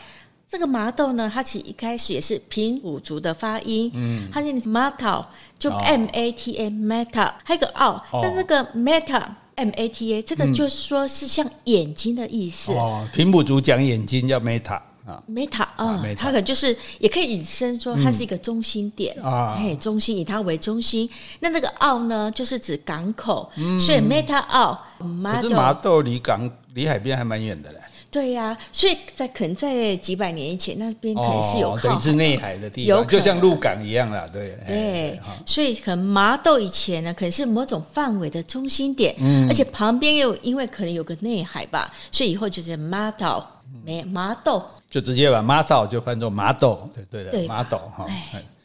[0.48, 5.26] 这个麻豆呢，它其实一开始也是平埔族的发音，嗯，它念 mata，
[5.58, 9.20] 就 m a t a mata，还有个奥，但那个 mata
[9.56, 12.70] m a t a 这个就是说是像眼睛的意思。
[12.70, 14.38] 哦，平埔族讲眼睛叫
[15.28, 21.08] Meta 啊，它可能就是也可以引申说它是一个中心点啊，嘿，中心以它为中心。
[21.40, 24.78] 那那个澳呢，就是指港口，所以 Meta 澳。
[24.98, 27.78] 可是麻豆离港离海边还蛮远的嘞。
[28.08, 34.24] 对呀、啊，所以在可能在几百年以前，那边可能是有靠海，哦、是内海的地方，就像鹿港一样啦。
[34.32, 43.44] 对对，所以可能麻豆以前呢，可能是某种范围的中心点，嗯，而且旁边又因为可能有个内海吧，所以以后就是麻豆，
[43.84, 48.06] 没麻豆，就直接把麻豆就翻作麻豆，对对的，麻豆哈。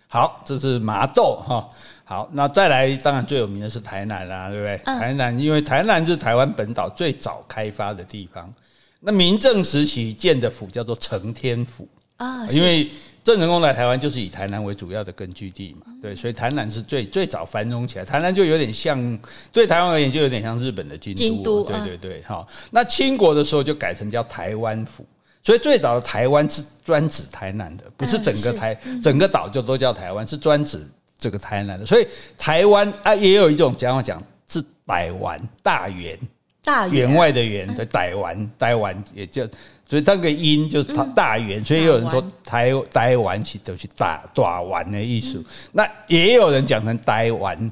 [0.08, 1.70] 好，这是麻豆哈。
[2.04, 4.82] 好，那再来，当然最有名的是台南啦，对不对？
[4.86, 8.54] 嗯、台南，因为台南是台湾本岛最早开发的地方。
[9.00, 11.88] 那明郑时期建的府叫做承天府
[12.22, 12.88] 啊，因为
[13.24, 18.06] 郑成功来台湾就是以台南为主要的根据地嘛，对，所以台南是最最早繁荣起来。
[18.06, 19.20] 台南就有点像，
[19.52, 22.48] 对台湾而言就有点像日本的京都，京都，对对对，好。
[22.70, 25.04] 那清国的时候就改成叫台湾府，
[25.44, 30.80] 所以最早的台湾是专指台南的，不是整个台整个岛就都叫台湾，是专指
[31.18, 31.86] 这个台南的。
[31.88, 32.08] 所以
[32.38, 36.16] 台湾啊，也有一种讲法讲是百湾大员。
[36.64, 39.48] 大员外的员，在台湾，台湾也叫，
[39.92, 45.44] 所以那个音就是大圆，所以有人说台台湾是都是大大湾的意思。
[45.74, 47.70] 那也有人讲成台湾，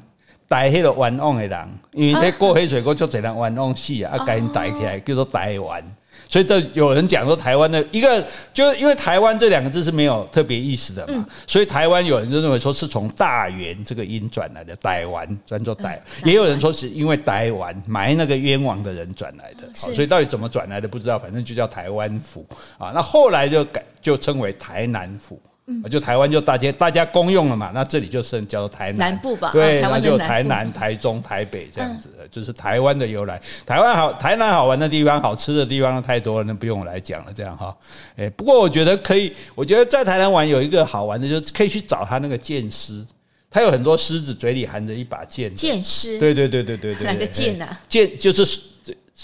[0.50, 5.82] 台迄个湾旺的人，因为那过黑水沟就只能湾旺死啊，啊，赶紧带起来叫做台湾。
[6.30, 22.46] 所以这有人讲说台湾的一个，就是因为台湾这两个字是没有特别意思的嘛，所以台湾有人就认为说是从大元这个音转来的，台湾转作台，也有人说是因为台湾埋那个冤枉的人转来的，所以到底怎么转来的不知道，反正就叫台湾府。
[22.78, 25.42] 啊，那后来就改就称为台南府。
[25.90, 33.40] 就台湾就大家大家公用了嘛，那这里就剩叫做台南，南部吧，对，那就台南、台中、台北这样子的，就是台湾的由来。
[33.66, 37.32] 台湾好，台南好玩的地方、好吃的地方太多了，那不用我来讲了。
[37.36, 37.76] 这样哈，
[38.16, 43.06] 哎，不过我觉得可以，我觉得在台南玩有一个好玩的，就是可以去找他那个剑师，
[43.50, 45.54] 他有很多狮子嘴里含着一把剑。
[45.54, 47.80] 剑狮，对对对对对对，哪个剑啊？
[47.88, 48.69] 剑就是。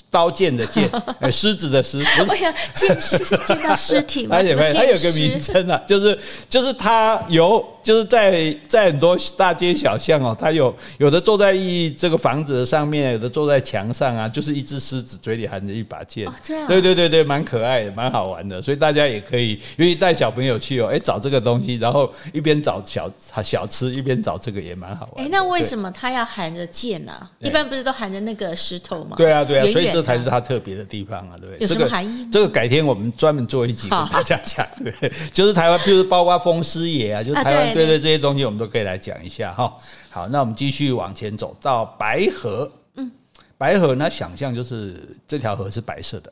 [0.10, 4.36] 刀剑的剑，呃， 狮子的狮，不是见尸，见到尸体吗？
[4.38, 6.18] 而且它有个名称啊，就是
[6.50, 7.64] 就是它有。
[7.86, 16.28] 就是在在很多大街小巷哦，他有有的坐在一这个房子的上面，有的坐在墙上啊，就是一只狮子嘴里含着一把剑。
[16.28, 16.66] 哦，这样。
[16.66, 23.08] 对对对对，蛮可爱的，蛮好玩的，所以大家也可以，愿意带小朋友去哦，哎，找这个东西，然后一边找小
[23.44, 25.24] 小吃，一边找这个也蛮好玩。
[25.24, 27.14] 哎，那为什么他要含着剑呢？
[27.38, 29.16] 一般不是都含着那个石头吗？
[29.16, 31.58] 对啊对啊，所以这才是它特别的地方啊，对不对？
[31.60, 32.28] 有什么含义？
[32.32, 37.74] 这个改天我们专门做一集跟大家讲，对， 就是台湾，譬如包括风狮爷啊，就是台湾。
[37.74, 39.74] 对对，这些东西我们都可以来讲一下哈。
[40.10, 42.72] 好，那我们继续往前走到白河。
[42.96, 43.12] 嗯，
[43.58, 44.96] 白河那想象就是
[45.28, 46.32] 这条河是白色的，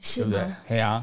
[0.00, 0.40] 是不对？
[0.68, 1.02] 对啊，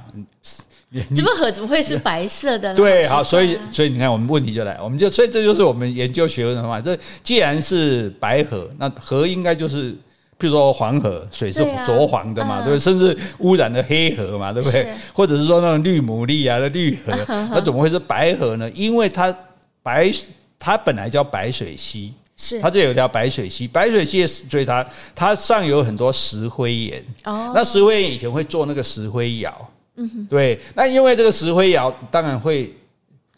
[1.16, 2.76] 怎么河怎么会是白色的呢？
[2.76, 9.96] 对，好，所以所以你看，我们问题就来，我们就所以这就是我们研究学问的话，这既然是白河，那河应该就是。
[10.42, 12.80] 譬如说黄河水是浊黄的嘛，对不对？
[12.80, 14.92] 甚至污染的黑河嘛，对不对？
[15.14, 17.14] 或者是说那种绿牡蛎啊的绿河，
[17.54, 18.68] 那怎么会是白河呢？
[18.72, 19.32] 因为它
[19.84, 20.12] 白，
[20.58, 27.04] 它本来叫白水溪，是它这有条白水溪，白水溪所以它它上游很多石灰岩。
[27.26, 30.60] 哦，那石灰岩以前会做那个石灰窑，嗯哼，对。
[30.74, 32.74] 那因为这个石灰窑当然会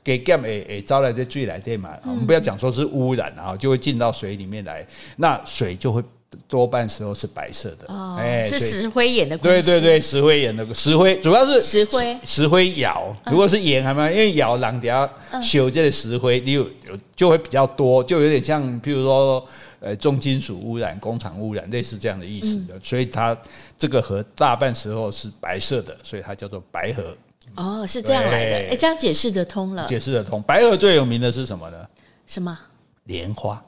[0.02, 4.88] 给 gam 诶诶招来这水来这嘛，我们不要讲说是污染啊，就会进到水里面来，
[5.18, 6.02] 那水就会。
[6.48, 9.38] 多半时候是白色的，哎，是石灰岩的。
[9.38, 13.15] 对对对，石灰岩的石灰主要是石灰石灰窑。
[13.28, 15.10] 如果是岩还蛮，因为窑廊底下
[15.41, 19.46] 修这个石灰，你有有就会比较多，就有点像譬如说
[19.80, 22.74] 呃重金属污染、工厂污染类似这样的意思的。
[22.82, 23.38] 所以它
[23.78, 27.15] 这个河大半时候是白色的，所以它叫做白河。
[27.56, 29.86] 哦，是这样来的，哎，这样解释得通了。
[29.88, 30.41] 解释得通。
[30.43, 31.78] 白河最有名的是什么呢？
[32.26, 32.58] 什么？
[33.04, 33.63] 莲花。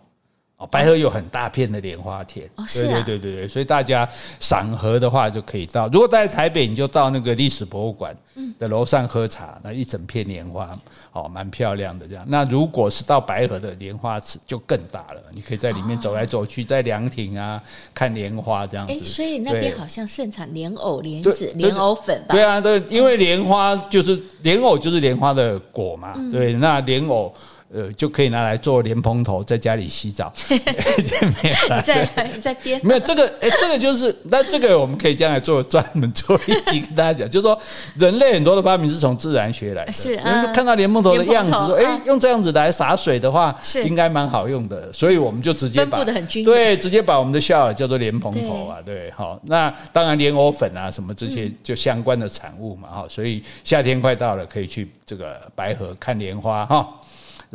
[0.58, 4.08] 哦，白河有很大片的莲花田，哦，是啊，对对对对，所以大家
[4.40, 5.90] 赏荷的话就可以到。
[5.90, 8.16] 如果在台北，你就到那个历史博物馆
[8.58, 10.72] 的楼上喝茶，那一整片莲花，
[11.12, 12.24] 哦，蛮漂亮的这样。
[12.30, 17.62] 那如果是到白河的莲花池，就更大了，你可以在里面走来走去，在凉亭啊
[17.94, 18.94] 看莲花这样子。
[18.94, 22.34] 哎，所以那边好像盛产莲藕、莲子、莲藕粉吧？
[22.34, 26.14] 对啊，对，因为莲花就是莲藕，就是莲花的果嘛。
[26.32, 27.36] 对，那莲藕。
[27.76, 30.32] 呃，就可以拿来做莲蓬头，在家里洗澡。
[30.48, 32.80] 没有，你在你在编？
[32.82, 37.60] 没有这个，哎，这个就是，那这个我们可以将来做专门做一集跟大家讲，就是说
[37.96, 39.92] 人类很多的发明是从自然学来的。
[39.92, 40.16] 是，
[40.54, 56.88] 看到莲蓬头的样子，说，哎，用这样子来洒水的话，是应该蛮好用的，所以我们就直接把对，直接把我们的笑叫做莲蓬头啊，对，好，那当然莲藕粉啊什么这些就相关的产物嘛，哈，所以夏天快到了，可以去这个白河看莲花，哈。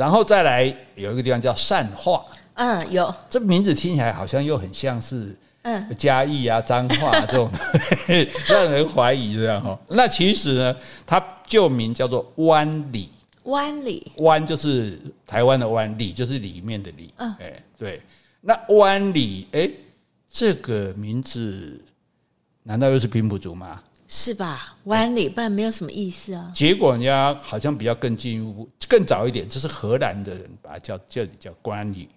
[0.01, 7.51] 然后再来有一个地方叫善化，嗯，有这名字听起来好像又很像是嗯，嘉义啊、彰化啊这种，
[8.49, 9.79] 让人怀疑这样哈。
[9.89, 13.11] 那其实呢，它旧名叫做湾里。
[13.43, 17.13] 湾里，湾就是台湾的湾，里就是里面的里。
[17.19, 18.01] 嗯，哎，对。
[18.41, 19.69] 那湾里，哎，
[20.31, 21.79] 这个名字
[22.63, 23.83] 难道又是平埔族吗？
[24.12, 24.75] 是吧？
[24.87, 26.51] 湾里，不然没有什么意思啊。
[26.53, 32.09] 结果人家好像比较更进一步，更早一点，这是荷兰的人把它叫叫叫关里。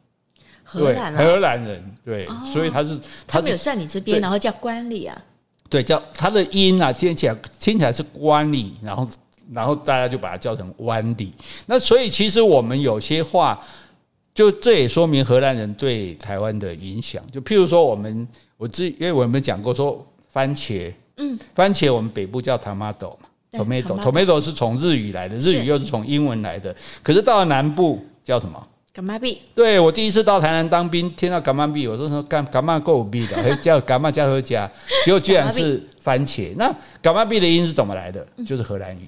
[0.63, 5.15] 荷兰、啊，荷兰人对，哦、所以他是他没有在你这边，然后叫关里啊。
[5.69, 9.07] 对，叫他的音啊，听起来听起来是关里，然后
[9.51, 11.31] 然后大家就把它叫成湾里。
[11.67, 13.63] 那所以其实我们有些话，
[14.33, 17.23] 就这也说明荷兰人对台湾的影响。
[17.31, 18.27] 就譬如说，我们
[18.57, 24.41] 我之因为我们讲过说番茄，嗯，番茄我们北部叫 tomato 嘛，tomato，tomato。
[24.41, 28.67] 是从日语来的，日语又是从英文来的，可是到了南部叫什么？
[28.95, 34.69] 柑仔米，对，我第一次到台南当兵，听到柑仔米，我说说柑柑仔够币的， 叫柑仔加和加，
[35.03, 36.53] 结果居然是番茄。
[36.55, 36.67] 那
[37.01, 38.23] 柑仔米的音是怎么来的？
[38.45, 39.07] 就是荷兰语，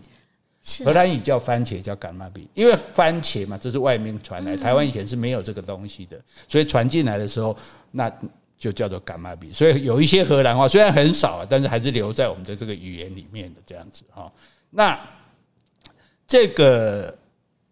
[0.84, 7.56] 荷兰语叫番茄叫柑仔米，因为番茄嘛，这是外面传来，台湾以前是没有这个东西的，所以传进来的时候，
[7.92, 8.12] 那
[8.58, 9.52] 就叫做柑仔米。
[9.52, 14.32] 所以有一些荷兰话虽然很少，但是还是留在我们的这个语言里面的这样子哈。
[14.70, 15.00] 那
[16.28, 17.16] 这个。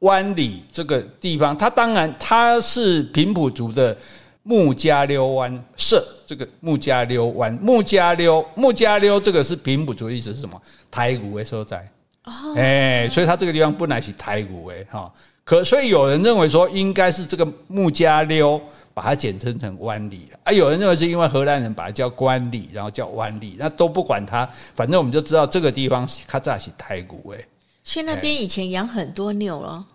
[0.04, 3.98] 湾里这个地方，它当然它是平埔族的
[4.42, 10.62] 木加溜湾社，这个木加溜湾木加溜木加溜这个是平埔族的意思是什么？
[10.92, 11.90] 台古的所在
[12.26, 15.10] 哦，哎，所以它这个地方本来是台古诶哈，
[15.46, 18.62] 可所以有人认为说应该是这个穆加溜
[18.94, 27.46] 把它简称成湾里啊，有人认为是因为荷兰人把它叫关里，然后叫湾里，那都不管它，反正我们就知道这个地方它在是太古诶。
[27.84, 29.86] 所以那边以前养很多牛了。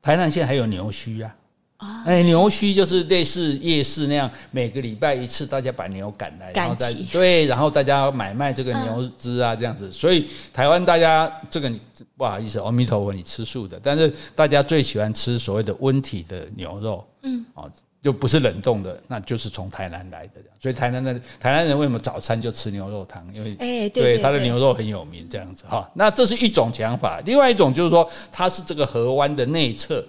[0.00, 1.35] 台南现在还有牛墟啊，
[1.78, 9.92] 哎，牛墟就是类似夜市那样，每个礼拜一次，大家把牛赶来，然后再对，然后大家买卖这个牛只啊，这样子。
[9.92, 11.70] 所以台湾大家这个
[12.16, 17.70] 不好意思，阿弥陀佛，你吃素的，但是大家最喜欢吃所谓的温体的牛肉，嗯，哦，
[18.02, 20.40] 就不是冷冻的，那就是从台南来的。
[20.58, 23.22] 所以台南的台南人为什么早餐就吃牛肉汤？
[23.34, 25.88] 因为哎，对，他的牛肉很有名，这样子哈。
[25.92, 30.02] 那这是一种讲法，另外一种就是说，它是这个河湾的内侧，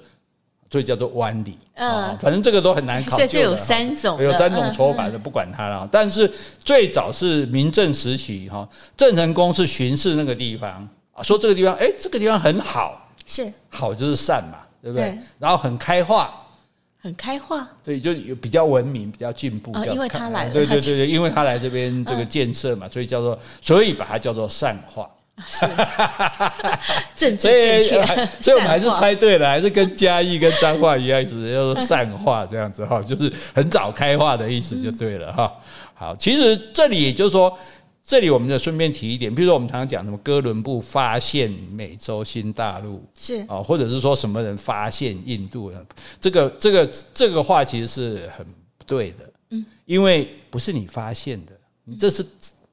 [0.71, 1.57] 所以叫做湾里。
[1.75, 3.15] 嗯，反正这个都很难考究。
[3.17, 5.87] 所以是有三种，有三种说法的，不管它了。
[5.91, 15.17] 但是最早是明郑时期哈，郑成功是巡视那个地方啊，说这个地方，哎，这个地方很好，是好就是善嘛，对不对？
[15.39, 16.43] 然后很开化。
[16.99, 19.71] 很开化，对，就有比较文明，比较进步。
[19.73, 25.07] 哦，因为他来了，对对对对，因为他来这边这个建设嘛，所以叫做，所以把它叫做善化。
[27.15, 28.05] 政治正确，
[28.41, 35.51] 所以我们还是猜对了，还是跟嘉义跟彰化一样，意思叫做善化这样子哈，就是很早开化的意思就对了哈。
[35.93, 37.57] 好，其实这里也就是说。
[38.09, 45.69] 这里我们就顺便提一点，比如说我们常常讲什么哥伦布发现美洲新大陆是啊，或者是说什么人发现印度，
[46.21, 48.45] 这个这个这个话其实是很
[48.77, 51.51] 不对的，嗯，因为不是你发现的，
[51.83, 52.25] 你这是。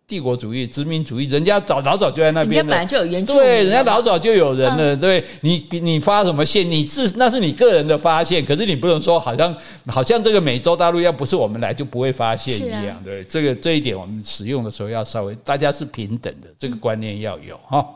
[0.06, 2.56] 帝国主义、殖民主义，人家早老早就在那边了。
[2.56, 3.32] 人家本来就有原住。
[3.34, 4.94] 对，人家老早就有人了。
[4.96, 6.70] 对你，你发什么现？
[6.70, 13.00] 你自那是你个人的发现，可是你不能说好像好像这个美洲大陆要不是我们来就不会发现一样。
[13.02, 17.86] 对，这个这一点我们使用的时候要稍微，大家是平等的，这个观念要有哈。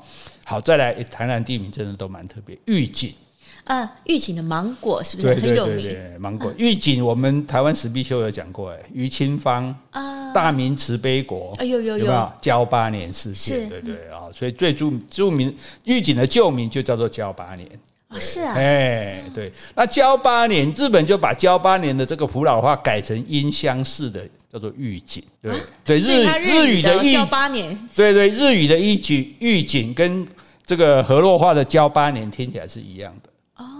[0.46, 3.12] 好，再来，台南地名真的都蛮特别，玉井。
[3.64, 5.74] 啊，玉井的芒果是不是很有名？
[5.76, 12.32] 对对对对，芒果玉井，我们台湾史必修有讲过，哎，于清芳啊，大明慈悲国，哎呦呦呦，有没有？
[12.40, 17.68] 交八年事件，对对啊，所以最著著名狱警的旧名就叫做交八年。
[18.08, 25.52] 啊，是啊，哎，对，那交八年，日本就把交八年的这个普老话改成音相似的，叫做预警，对
[25.84, 30.26] 对，日日语的交八年，对对，日语的玉井玉井跟
[30.64, 33.30] 这个河洛话的交八年听起来是一样的。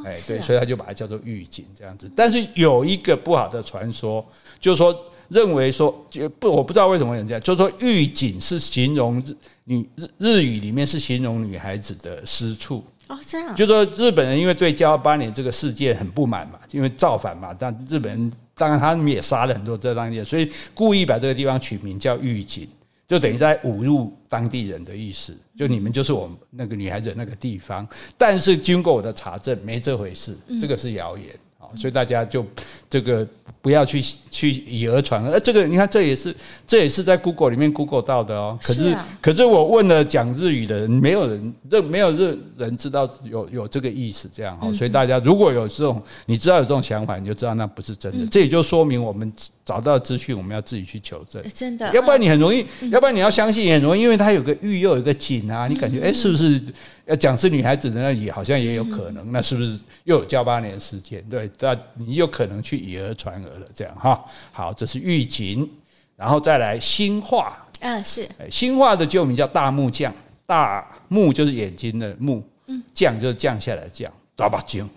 [0.05, 2.11] 哎，对，所以他就把它叫做预警这样子。
[2.15, 4.25] 但是有一个不好的传说，
[4.61, 4.95] 就是说
[5.29, 9.23] 认为说，就不我不知道为什么人家，就是说玉井是形容
[9.65, 12.85] 女日日语里面是形容女孩子的私处。
[13.09, 13.55] 哦，这样。
[13.55, 22.69] 就说日本人因为对噍吧哖这个事件很不满嘛，因为造反嘛，但日本人当然他们也杀了很多这当地人，所以故意把这个地方取名叫狱警。
[23.07, 27.89] 就等于在侮辱当地人的意思，就你们就是我们那个女孩子那个地方，
[28.19, 32.47] 但是经过我的查证，没这回事，这个是谣言啊，所以大家就
[32.91, 33.27] 这个
[33.61, 35.31] 不要去去以讹传讹。
[35.31, 36.35] 呃，这个你看，这也是
[36.67, 38.59] 这也是在 Google 里面 Google 到的哦。
[38.63, 44.73] 可是，可是我问了讲日语的人，没有人认没有任人知道有有这个意思这样哈。
[44.73, 48.27] 所以大家如果有这种你知道有这种想法，你就知道那不是真的。
[48.27, 49.31] 这也就说明我们
[49.65, 51.43] 找到资讯，我们要自己去求证。
[51.55, 56.59] 真的，要不然你很容易，要不然你要相信也很容易，因为它有个玉又有个锦啊，你感觉哎，是不是
[57.05, 61.23] 要讲是女孩子的那里好像也有可能，那是不是又有交八年时间？
[61.29, 64.25] 对，那你有可能去以讹传讹了，这样哈。
[64.53, 65.69] 好，这是玉锦，
[66.17, 70.15] 然后再来新化，嗯，是新化的旧名叫大木匠，
[70.47, 74.89] 大木就是眼睛的木，嗯，匠就是降下来的降，大目降。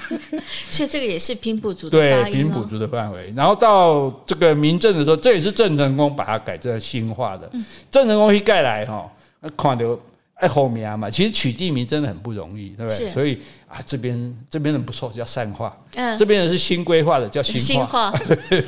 [0.70, 3.32] 所以这个也是平埔族的对平埔族的范围。
[3.36, 7.50] 然后到这个明政的时候，这也是郑成功把它改成新化的。
[7.90, 9.10] 郑成功一盖来哈，
[9.56, 9.98] 看到。
[10.36, 13.10] 哎，后面啊嘛，其实取地名真的很不容易，对不对？
[13.10, 15.74] 所以啊，这边这边人不错，叫善化。
[15.94, 18.12] 嗯，这边人是新规划的，叫新化。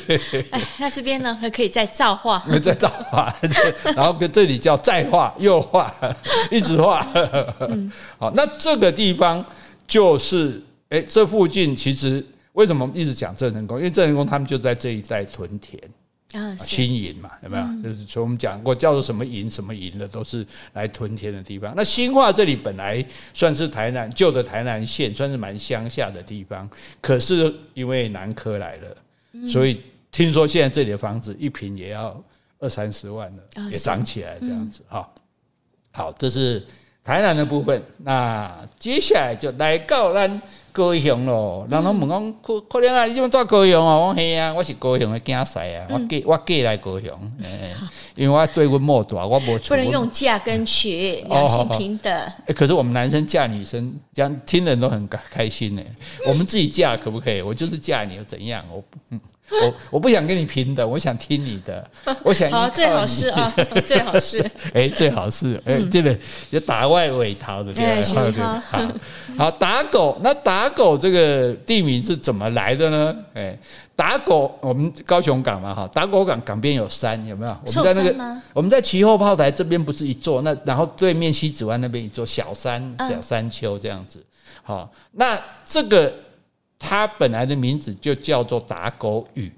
[0.51, 3.31] 哎，那这边呢还可以再造化，再造化，
[3.95, 5.95] 然后跟这里叫再化又化，
[6.51, 7.07] 一直化。
[7.69, 9.45] 嗯，好，那这个地方
[9.87, 13.77] 就是，哎，这附近其实为什么一直讲郑成功？
[13.77, 15.79] 因为郑成功他们就在这一带屯田。
[16.35, 17.83] 啊，新营嘛，有没有？
[17.83, 21.73] 就是从我们讲过叫做什么营什么营的，都是来屯田的地方。
[21.75, 23.03] 那新化这里本来
[23.33, 26.69] 算是台南旧的台南县，算是蛮乡下的地方。
[27.01, 32.23] 可是因为南科来了，所以听说现在这里的房子一平也要
[32.59, 34.83] 二三十万了，也涨起来这样子。
[34.87, 35.11] 哈，
[35.93, 36.63] 好，这是
[37.03, 37.83] 台南的部分。
[37.97, 40.43] 那接下来就来告咱。
[40.79, 43.97] 高雄咯，人拢问讲可可能啊，你怎么住高雄啊？
[43.97, 47.11] 我嘿啊，我是高雄的囝婿啊，我嫁我嫁来高雄，
[48.15, 49.59] 因为我对阮某大，我无。
[49.59, 52.33] 不能用嫁跟娶，两性平等。
[52.55, 55.83] 可是我们男生嫁女生，这样听人都很开心呢。
[56.29, 57.43] 我们自己嫁可不可以？
[57.43, 58.65] 我就是嫁你又怎样？
[58.73, 59.21] 我嗯。
[59.51, 61.91] 我我不想跟你平等，我想听你的，
[62.23, 63.53] 我想好最好是啊，
[63.87, 66.17] 最好是 哎，最好是哎，这个
[66.51, 68.03] 有打外尾逃的对
[68.35, 68.63] 吧？
[68.69, 68.89] 好，
[69.39, 73.17] 好打狗，那打狗这个地名是怎么来的呢？
[73.33, 73.59] 哎，
[73.97, 77.57] 打狗，我们高雄港嘛哈，打狗港港边有山，有没有？
[77.65, 84.23] 我们在那个我们在旗后炮台这边不是一座，那然后对面西子湾那边一座小山小山丘这样子。
[84.63, 86.13] 好，那这个。
[86.79, 89.53] 它本来的名字就叫做打狗屿，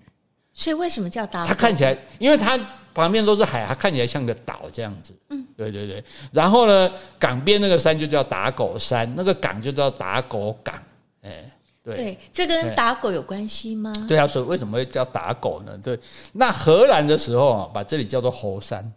[0.55, 1.49] 所以为什么叫打狗？
[1.49, 2.59] 它看起来，因为它
[2.95, 5.15] 旁边都是海，它看起来像个岛这样子。
[5.29, 6.03] 嗯，对对对。
[6.33, 10.75] 然后呢，港边那个山就叫打狗山，那个港就叫打狗港。
[11.23, 11.45] 哎，
[11.85, 13.93] 对，对，这跟打狗有关系吗？
[14.09, 15.79] 对啊，所以为什么会叫打狗呢？
[15.79, 15.99] 对，
[16.33, 18.91] 那荷兰的时候啊，把这里叫做猴山。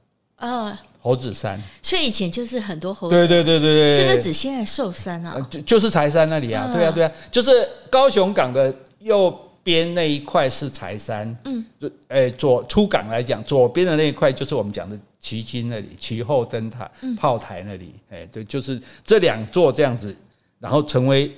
[0.50, 3.16] 啊，猴子山，所以以前就是很多猴子。
[3.16, 5.40] 对对对对对，是不是指现在寿山啊？
[5.50, 7.50] 就就是柴山那里啊，对啊对啊，就是
[7.90, 9.34] 高雄港的右
[9.64, 20.14] 边那一块是柴山，嗯，就诶左出港来讲，左边的那一块就是我们讲的旗津那里，旗后灯塔、炮台那里，哎，对，就是这两座这样子，
[20.60, 21.32] 然后成为。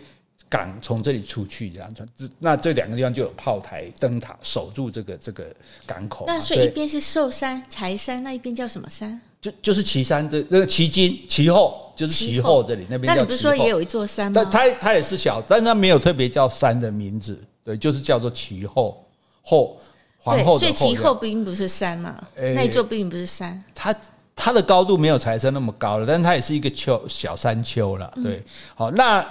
[0.48, 5.46] 港从这里出去，这样子，那这两个地方就有炮台、灯塔守住这个这个
[5.86, 6.26] 港口。
[6.28, 9.20] 那所以一边是寿山、柴山，那一边叫什么山？
[9.41, 13.14] 就就是旗山，这那个旗津、旗后，就是旗后这里那边。
[13.14, 14.34] 那你不是说也有一座山吗？
[14.36, 19.04] 但它它也是小，但它没有特别叫山的名字，对，就是叫做旗后
[19.41, 19.78] 后
[20.20, 20.60] 皇后的后。
[20.60, 23.62] 所以旗后并不是山嘛，欸、那一座并不是山。
[23.74, 23.93] 它
[24.36, 28.14] 它的高度没有柴山那么高了，但它也是一个丘小山丘了。
[28.24, 28.43] 对，嗯、
[28.76, 29.26] 好那。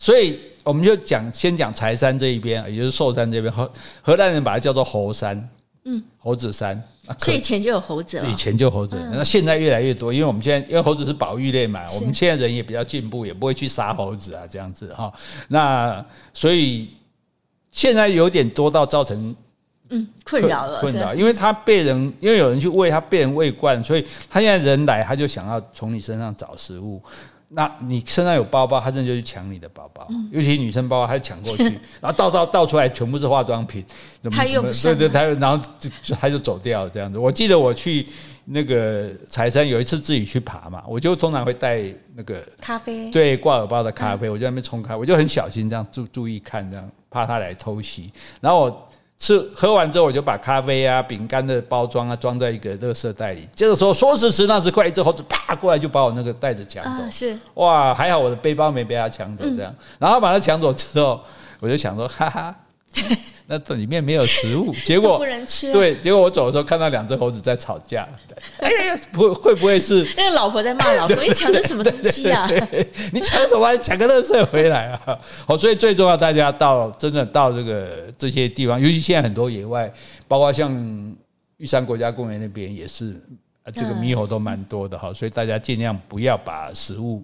[0.00, 3.52] 所以我们就讲，先讲柴山这一边，也就是寿山这边。
[3.52, 3.70] 荷
[4.00, 5.48] 荷兰人把它叫做猴山，
[5.84, 6.80] 嗯，猴子山。
[7.18, 8.28] 所以以前就有猴子了。
[8.28, 15.12] 以前就猴子，那现在越来越多，因为我们现在因为猴子是保育类嘛，我们现在人也比较进步，也不会去杀猴子啊，这样子哈。
[15.48, 16.90] 那所以
[17.72, 19.34] 现在有点多到造成
[19.88, 27.02] 嗯困扰了，困扰，因为他被人，因为有人去喂他，被人喂惯，所以他现在人来，他就想要从你身上找食物。
[27.50, 31.64] 那你身上有包包，他真的就去抢你的包包，嗯、尤其女生包包，他就抢过去，
[31.98, 33.82] 然后倒倒倒出来全部是化妆品，
[34.22, 37.18] 怎么他用不上，对对，他然后就就他就走掉这样子。
[37.18, 38.06] 我记得我去
[38.44, 41.82] 那个财山有一次自己去爬嘛，我就通常会带
[42.14, 48.87] 那个咖啡，对，挂耳包的咖啡，我就在那边冲咖啡，我就很小心这样注注意看这样，怕他来偷袭，然后我。
[49.18, 53.46] 吃喝完之后，我就把咖啡啊、饼干的包装啊装在一个垃圾袋里。
[53.54, 57.02] 这个时候说时迟那时快，一只猴子啪过来就把我那个袋子抢走。
[57.10, 59.44] 是哇，还好我的背包没被他抢走。
[59.56, 61.20] 这样，然后把他抢走之后，
[61.58, 62.54] 我就想说，哈哈，
[63.50, 65.72] 那这里面没有食物， 结果不能吃。
[65.72, 68.06] 对，结果我走的时候看到两只猴子在吵架，
[68.60, 71.16] 哎呀，不会不会是那个老婆在骂老公？
[71.22, 72.46] 你抢的什么东西啊？
[73.12, 73.76] 你抢什么？
[73.78, 75.18] 抢个垃圾回来啊！
[75.46, 79.90] 好，所以最重要，大家到真的到这个这些地方，尤其现在很多野外，
[80.26, 80.70] 包括像
[81.56, 83.18] 玉山国家公园那边也是，
[83.72, 87.22] 这个猕猴都蛮多的哈，所以大家尽量不要把食物。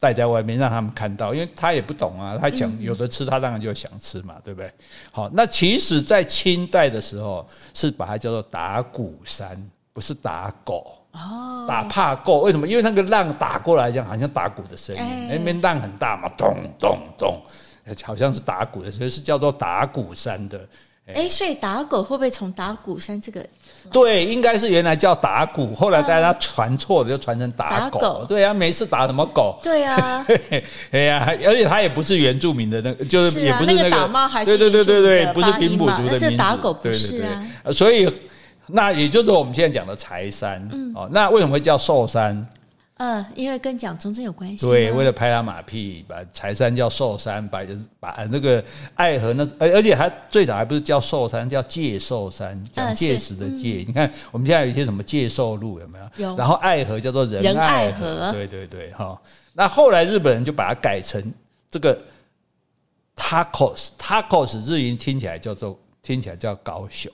[0.00, 4.72] 带在外面让他们看到，因为他也不懂啊，他讲有的吃，他当然就想吃嘛，对不对？
[5.12, 12.66] 好，那其实，在清代的时候是把它叫做打鼓山，不是打狗哦，打怕狗，为什么？
[12.66, 17.42] 因为那个浪打过来，讲好像打鼓的声音，那边浪很大嘛，咚咚咚，
[18.02, 20.66] 好像是打鼓的，所以是叫做打鼓山的。
[21.14, 23.44] 哎，所以打狗会不会从打鼓山这个？
[23.90, 27.98] 对，应该是原来叫打鼓，后来大家传错了，就传成打狗。
[27.98, 29.58] 打狗对啊，没事打什么狗？
[29.62, 30.26] 对啊，
[30.92, 33.82] 哎呀，而且他也不是原住民的那个，就是也不是那个。
[33.82, 36.36] 那个打猫还是对对对对对，不是平埔族的名字。
[36.36, 37.10] 打狗不是啊。
[37.10, 37.28] 对对
[37.64, 38.08] 对，所以
[38.66, 40.66] 那也就是我们现在讲的柴山。
[40.72, 40.92] 嗯。
[40.94, 42.46] 哦，那为什么会叫寿山？
[43.02, 44.66] 嗯，因为跟蒋中正有关系。
[44.66, 47.60] 对，为了拍他马屁，把柴山叫寿山，把
[47.98, 48.62] 把那个
[48.94, 53.82] 爱河那，而而且还最早还不是叫寿山，叫介寿山，蒋介石的介。
[53.86, 56.28] 你看我们现在有一些什么介寿路有没有？
[56.28, 56.36] 有。
[56.36, 59.18] 然后爱河叫做仁爱河，对对对，哈。
[59.54, 61.32] 那后来日本人就把它改成
[61.70, 61.98] 这个
[63.16, 67.10] Tacos，Tacos 日语听起来叫做听起来叫高雄。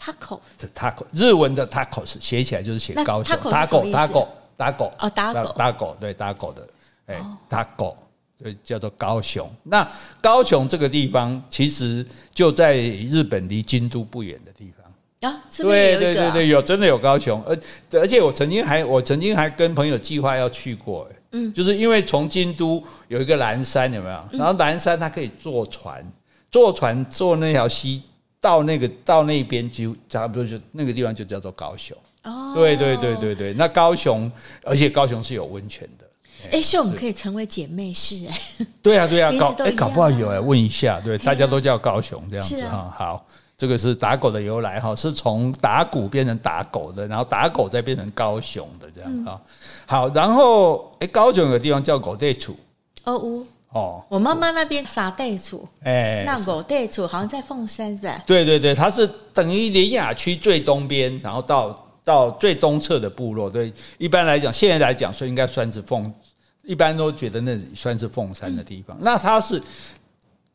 [0.00, 4.26] Taco，Taco 日文的 Tacos 写起来就是写高雄，Taco，Taco。
[4.56, 6.68] 打狗哦，打狗，打狗，对，打狗的，
[7.06, 7.96] 哎，打狗，
[8.38, 9.50] 对，叫做高雄。
[9.62, 9.88] 那
[10.20, 15.42] 高雄这个地方，其实就在日本离京都不远的地方啊。
[15.56, 17.58] 对对对对，有真的有高雄，而
[17.92, 24.24] 而且我曾经还我曾经还跟朋友计划要去过，嗯，就是因为从京都有一个南山，有没有？
[24.32, 26.04] 然后南山它可以坐船，
[26.50, 28.02] 坐船坐那条溪
[28.40, 31.96] 到那个到那边就差不多就那个地方就叫做高雄。
[32.24, 34.30] 哦，对对对对对，那高雄，
[34.64, 36.06] 而且高雄是有温泉的，
[36.52, 43.26] 哎，所以我们可以成为姐妹市，哎，对啊对啊， 搞哎搞不好有哎，问一下，对， 大家都叫高雄这样子哈，好，
[43.58, 49.40] 这个是打狗的由来哈，是从打鼓变成打狗的，然后打狗再变成高雄的这样哈，
[49.86, 52.56] 好，然后哎，高雄有个地方叫狗地处，
[53.02, 58.22] 哦呜，哦，我妈妈那边沙地处，哎，那狗地处好像在凤山是吧？
[58.26, 61.76] 对对对，它是等于林雅区最东边，然后到。
[62.04, 66.12] 到最东侧的部落，对，一般来讲，现在来讲，所以应该算是凤，
[66.64, 68.96] 一般都觉得那里算是凤山的地方。
[68.98, 69.62] 嗯、那他是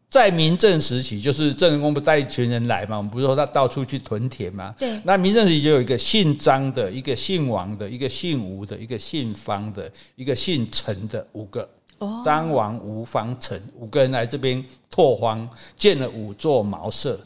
[0.10, 4.74] 在明郑时期，就是郑成功不带一群人来嘛，我们不是说他到处去屯田嘛？
[4.78, 5.00] 对。
[5.04, 11.70] 那明郑时期就有一个姓张的，一个姓王的，一个姓吴的，一个姓方的，一个姓陈的五个。
[12.00, 12.22] 哦。
[12.26, 17.20] 张王吴方陈五个人来这边拓荒，建了五座茅舍。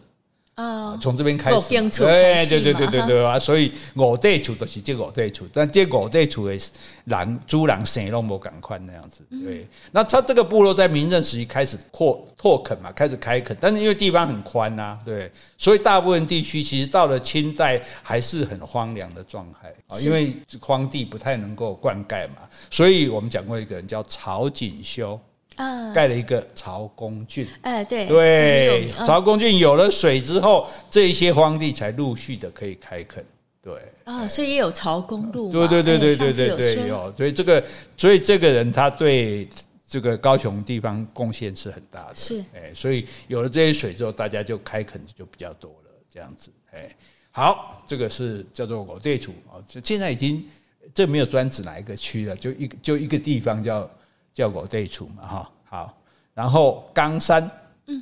[0.61, 1.69] 啊，从这边开始，
[2.05, 3.39] 对对对对对 对啊！
[3.39, 6.59] 所以五地处都是这五地处，但这五地处的
[7.05, 9.23] 人猪人生都没赶快那样子。
[9.29, 25.19] 对，那他这个部落在明政时期开始扩拓垦嘛，开始开垦，但是因为地方很宽呐，对，所以大部分地区其实到了清代还是很荒凉的状态啊，因为荒地不太能够灌溉嘛，所以我们讲过一个人叫曹锦修。
[25.61, 27.47] 啊，盖了一个曹公郡。
[27.61, 33.23] 哎，对对，曹公郡有了水之后，这些荒地才陆续的可以开垦。
[33.61, 33.73] 对
[34.05, 35.51] 啊，所以也有曹公路。
[35.51, 37.13] 对对对对对对对，有。
[37.15, 37.63] 所以这个，
[37.95, 39.47] 所以这个人他对
[39.87, 42.15] 这个高雄地方贡献是很大的。
[42.15, 45.91] 是，哎，所以有了这些水之后，大家就开垦就比较多了。
[46.11, 46.89] 这样子，哎，
[47.29, 49.61] 好，这个是叫做我地处啊。
[49.67, 50.43] 就现在已经
[50.91, 53.87] 这没有专指哪一个区了，就一个就一个地方叫。
[54.33, 55.97] 叫五地处嘛，哈好，
[56.33, 57.49] 然后冈山，
[57.87, 58.01] 嗯，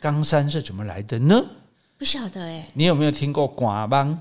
[0.00, 1.44] 冈山是怎么来的呢？
[1.98, 4.18] 不晓得哎，你有没有听过瓜帮？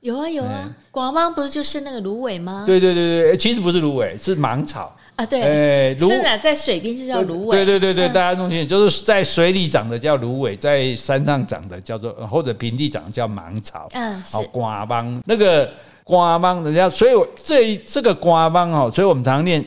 [0.00, 2.64] 有啊有啊，瓜帮不是就是那个芦苇吗？
[2.66, 5.24] 对对对对，其实不是芦苇，是芒草啊。
[5.24, 7.56] 对，芦苇在水边就叫芦苇。
[7.56, 13.88] 对对对对，大家弄清楚，就是在水里长的叫芦苇，在山上长的叫做或者平地长的叫芒草。
[13.92, 15.72] 嗯，好，瓜帮那个
[16.02, 19.64] 瓜帮，人家所以这这个瓜帮哦，所以我们常常念。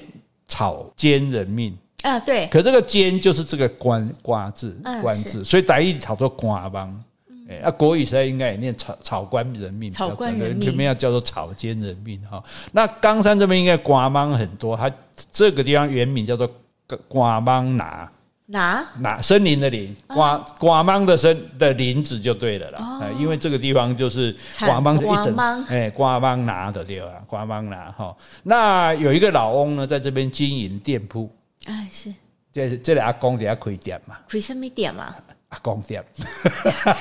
[0.48, 1.78] 草菅人命。
[2.04, 7.04] 啊，对，可这个菅就是这个官瓜字，官字，所以台语炒作瓜帮，
[7.50, 12.42] 哎，那国语现在应该也念草草菅人命，草官人命，这边要叫做草菅人命哈。
[12.72, 14.90] 那冈山这边应该瓜帮很多，它
[15.32, 16.50] 这个地方原名叫做
[17.08, 18.10] 瓜帮拿。
[18.48, 18.86] 哪？
[19.00, 19.22] 哪？
[19.22, 25.36] 森林的林，瓜瓜芒的森的林子就对了啦，哦、因为这个地方就是瓜芒的一整，
[25.68, 28.16] 哎，瓜芒拿的地方，瓜芒拿哈。
[28.44, 31.30] 那有一个老翁呢，在这边经营店铺，
[31.66, 32.14] 哎，是。
[32.50, 34.16] 这这里阿公底下开店嘛？
[34.28, 35.14] 开什么店嘛？
[35.50, 36.04] 阿公店，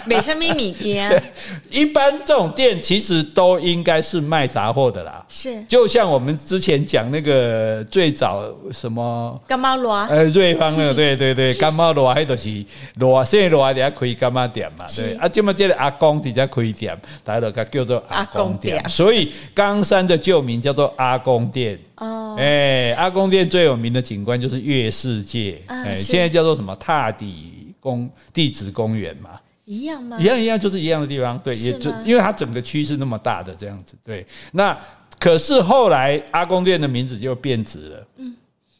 [0.04, 1.20] 没什么米店。
[1.68, 5.26] 一般这种店其实都应该是卖杂货的啦。
[5.28, 12.64] 是，就像我们之前讲那个最早什么干妈罗，呃，瑞芳那个， 对对对，干妈罗还都是
[12.98, 15.14] 罗，现在螺底下开干妈店嘛，对。
[15.16, 18.80] 啊，这么这个阿公底下开店，大家都叫做阿公店。
[18.88, 21.76] 所以冈山的旧名叫做阿公店。
[21.96, 27.55] 哦，哎，阿公店最有名的景观就是月世界，哎，现在叫做什么踏底。
[27.86, 30.18] 公地质公园嘛，一样吗？
[30.20, 31.38] 一样一样，就是一样的地方。
[31.38, 33.94] 对，也就因为它整个区是那么大的这样子。
[34.04, 34.76] 对，那
[35.20, 38.34] 可是后来阿公店的名字就变质了，嗯，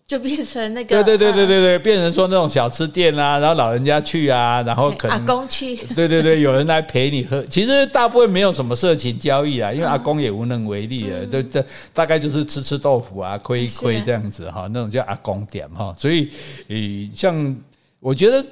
[0.07, 7.41] 就变成那个，对对对对对对，变成说那种小吃店啊，然后老人家去啊，然后可能阿公去，对对对，有人来陪你喝。
[7.45, 15.95] 其实大部分没有什么色情交易啊，因为阿公也无能为力了，这这大概就是吃吃豆腐啊，亏一亏这样子哈，那种叫阿公店哈。
[15.99, 16.29] 所以，
[16.69, 16.77] 呃，
[17.15, 17.57] 像
[18.01, 18.45] 我觉得。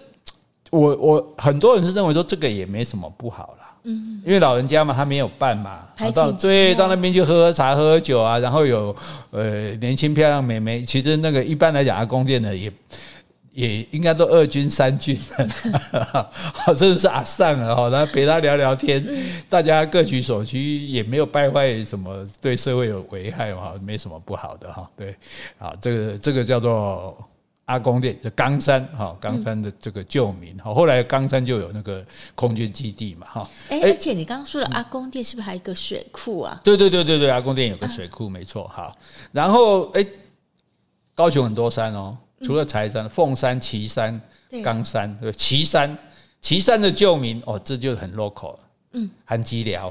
[0.74, 8.94] 我我很多人是认为说这个也没什么不好啦，嗯，因为老人家嘛，他没有办嘛，到对到那边去喝喝茶、喝喝酒啊，然后有
[9.30, 12.72] 呃年轻漂亮美眉，其实那个一般来讲，阿公店的也
[13.52, 15.16] 也应该都二军三军，
[16.76, 19.06] 真的是阿善啊，哈，然后陪他聊聊天，
[19.48, 25.14] 大家各取所需，也没有败坏什么，对社会有危害嘛，没什么不好的哈，对，
[25.58, 27.16] 啊，这个这个叫做。
[27.66, 32.04] 阿公店就冈山哈，冈山的这个旧名哈，后来冈山就有那个
[32.34, 33.50] 空军基地嘛哈。
[33.70, 36.60] 哎，而且你刚刚说的阿公店是不是还有一个水库啊？
[36.62, 38.94] 对对对对对，阿公店有个水库，没错哈。
[39.32, 40.04] 然后哎，
[41.14, 44.20] 高雄很多山哦，除了柴山、凤山、旗山、
[44.62, 45.96] 冈山，对，旗山，
[46.42, 48.56] 旗山的旧名哦，这就很 local，
[48.92, 49.90] 嗯，韩吉寮，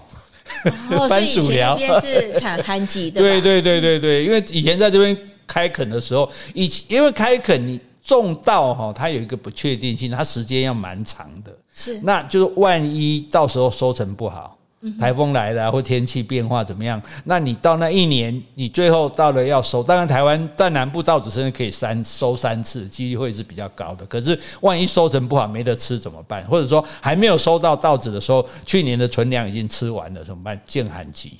[1.10, 5.18] 番薯寮是产韩吉的， 对对对对对，因为以前在这边。
[5.48, 11.56] 开垦的时候，以因为开垦你种稻哈，它有一个不确定性，它时间要蛮长的。
[11.74, 14.58] 是，那就是万一到时候收成不好，
[15.00, 24.06] 台风来了或天气变化怎么样，那你到那一年，你最后到了要收，当然台湾在南部稻子甚至可以三收三次，几率会是比较高的。
[24.06, 26.44] 可是万一收成不好，没得吃怎么办？
[26.46, 30.62] 或者说还没有收到稻子的时候，去年的存粮已经吃完了怎么办？
[30.68, 31.38] 见寒疾。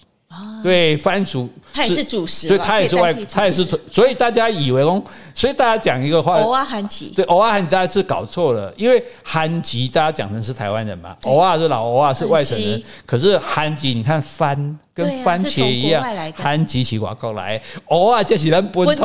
[0.64, 5.04] 对，番薯它也是主食，所以它也是外，它也是，所以大家以为哦，
[5.34, 14.80] 所以大家讲一个话，偶尔韩籍，对，偶尔韩吉大家是搞错了，因为韩籍大家讲成是台湾人嘛，偶尔是老偶尔是外省人，可是韩籍你看番。
[14.96, 16.06] 跟番茄一样，
[16.36, 19.02] 韩籍起外国来，偶尔就是咱本土，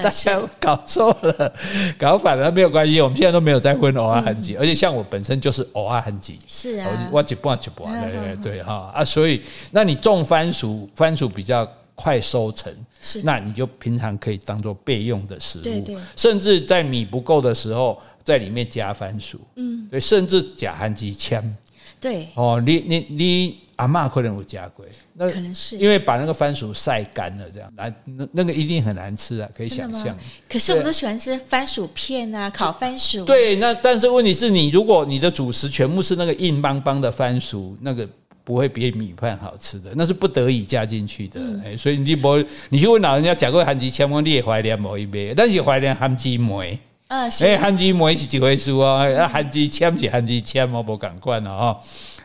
[0.00, 1.52] 大家搞错了，
[1.98, 8.52] 搞反了没有关系，我们现在都没有再分偶尔韩籍，而且像我本身就是偶尔韩籍，是啊，我一半一半，对对？
[8.52, 21.56] 对哈啊，所以那你种番薯，番薯比较快收成，是，那你就平常可以当做备用的食物，甚至在米不够的时候，在里面加番薯，嗯，对，甚至加番吉枪，
[22.00, 23.58] 对，哦，你你你。
[23.76, 25.76] 阿嬷可能有加过，那可能是。
[25.76, 30.16] 因为把那个番薯晒干了，这样来那那个一定很难吃啊，可以想象。
[30.48, 33.24] 可是我们都喜欢吃番薯片啊，烤番薯。
[33.24, 38.08] 对，那但是问题是你如果你的主食全部是那个硬邦邦的番薯，那个
[38.44, 41.40] 不会比米饭好吃的，那是不得已加进去的。
[41.64, 42.36] 哎、嗯，所以你不，
[42.68, 46.78] 你去问老人家讲过番薯千万你也怀念某一杯，但是怀念番薯梅。
[47.08, 49.08] 嗯，哎，番薯梅是几回事啊？
[49.08, 51.76] 那番薯签是番薯签，我不敢惯了啊。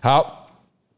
[0.01, 0.36] 好。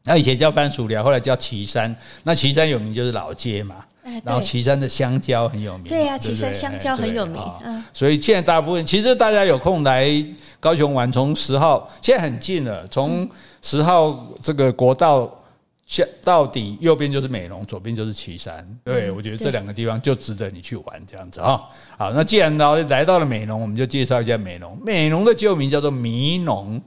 [0.04, 1.94] 那以前叫番薯寮，后来叫旗山。
[2.24, 3.76] 那旗山有名就是老街嘛，
[4.24, 5.86] 然后旗山的香蕉很有名。
[5.86, 7.40] 对呀，旗山香蕉很有名。
[7.64, 10.10] 嗯，所以现在大部分其实大家有空来
[10.58, 13.28] 高雄玩，从十号现在很近了，从
[13.62, 15.32] 十号这个国道
[15.86, 18.66] 下到底右边就是美浓，左边就是岐山。
[18.84, 21.62] 对，我觉得这两个地方就值得你去玩这样子啊。
[21.96, 24.78] 好，那既然呢来到了美浓，我们就介绍一下美浓。
[24.84, 26.82] 美浓的旧名叫做迷浓，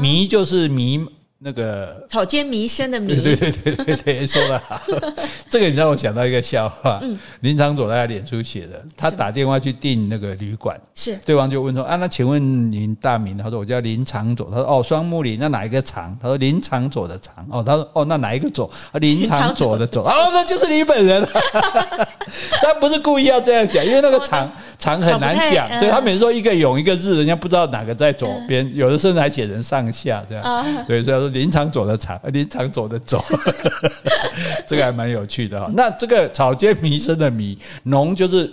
[0.00, 1.06] 迷就是迷。
[1.38, 4.80] 那个草间弥生的弥，对对对对对， 说的好。
[5.50, 6.98] 这个你让我想到一个笑话。
[7.02, 13.36] 嗯，林长佐在脸书写的，他打电话去订那个旅馆，是对方就问说啊，那请问您大名？
[13.36, 14.48] 他说我叫林长佐。
[14.50, 16.16] 他说哦，双木林，那哪一个长？
[16.20, 17.34] 他说林长佐的长。
[17.50, 18.70] 哦，他说哦，那哪一个佐？
[18.94, 20.08] 林长佐的佐。
[20.08, 21.22] 哦，那就是你本人。
[22.62, 25.68] 他不是故意要这样讲，因为那个长长很难讲。
[25.78, 30.64] 对他每次说一个勇一个日，人家不知道哪个在左边，有的甚至还写成上下这样。
[30.88, 31.32] 对，所以说。
[31.36, 33.24] 林长佐的长，林场走的走，
[34.66, 35.70] 这个还蛮有趣的哈。
[35.74, 38.52] 那这个草间弥生的弥，农就是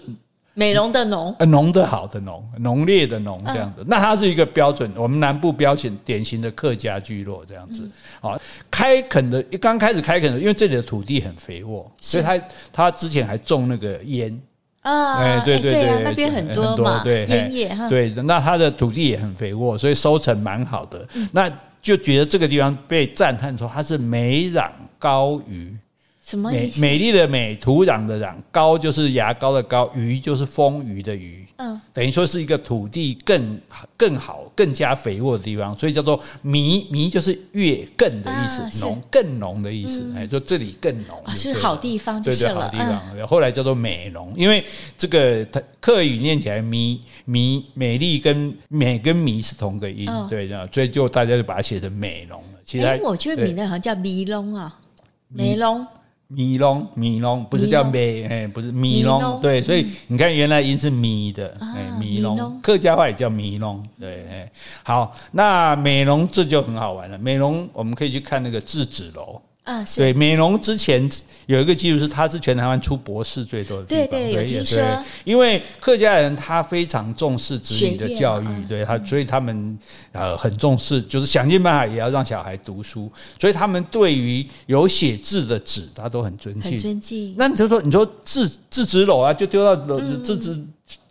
[0.54, 3.84] 美容的浓，呃，浓的好的浓，浓烈的浓这样子。
[3.88, 7.90] 那它是一个标准，我们南部标准典型的客家聚落这样子。
[8.22, 14.40] 好，开垦的刚开始开垦的，因为这里的土地很肥沃，所以他他之前还种那个烟。
[14.82, 21.08] 啊，哎，对对对，那边很多嘛，对，烟叶哈，对，那它的土地也很肥沃，所以收成蛮好的。
[21.32, 21.50] 那
[21.84, 25.78] 就觉得这个地方被赞叹说它是美壤高于。
[26.26, 26.80] 什么意思？
[26.80, 31.46] 美丽的美，土壤的壤，高就是牙膏的高，鱼就是丰腴的鱼。
[31.58, 33.60] 嗯，等于说是一个土地更
[33.98, 36.88] 更好、更加肥沃的地方，所以叫做糜。
[36.90, 40.00] 糜就是越更的意思，浓、啊、更浓的意思。
[40.16, 42.70] 哎、嗯，说这里更浓，啊、是好地方就是了。
[42.72, 43.18] 对对，好地方。
[43.18, 44.64] 嗯、后来叫做美浓，因为
[44.98, 46.98] 这个它客语念起来糜
[47.28, 52.60] 糜美丽跟美跟糜是同个音，哦、对，所以就大家就把它写成美浓了。
[52.64, 54.80] 其实、欸、我觉得闽南好像叫迷龙啊，
[55.28, 55.86] 美龙。
[56.28, 64.52] 米龙，米龙不是叫美，哎，不是米龙，对，所以你看，原来音是米的，哎，米龙，客家话也叫米龙，对，哎，
[64.84, 69.40] 好，那美容这就很好玩了，美容我们可以去看那个制纸楼。
[69.64, 71.10] 啊，是对，美容之前
[71.46, 74.08] 有一个记录是，他是全台湾出博士最多的地方。
[74.08, 74.82] 对对，有听说。
[75.24, 79.80] 因为客家人他非常重视子女的教育，对他，所以他们
[80.12, 83.10] 呃很重视，就是想尽办法也要让小孩读书，
[83.40, 86.72] 所以他们对于有写字的纸，他都很尊敬。
[86.72, 87.34] 很尊敬。
[87.38, 89.76] 那你就说，你说字字纸篓啊，就丢到
[90.24, 90.62] 字纸。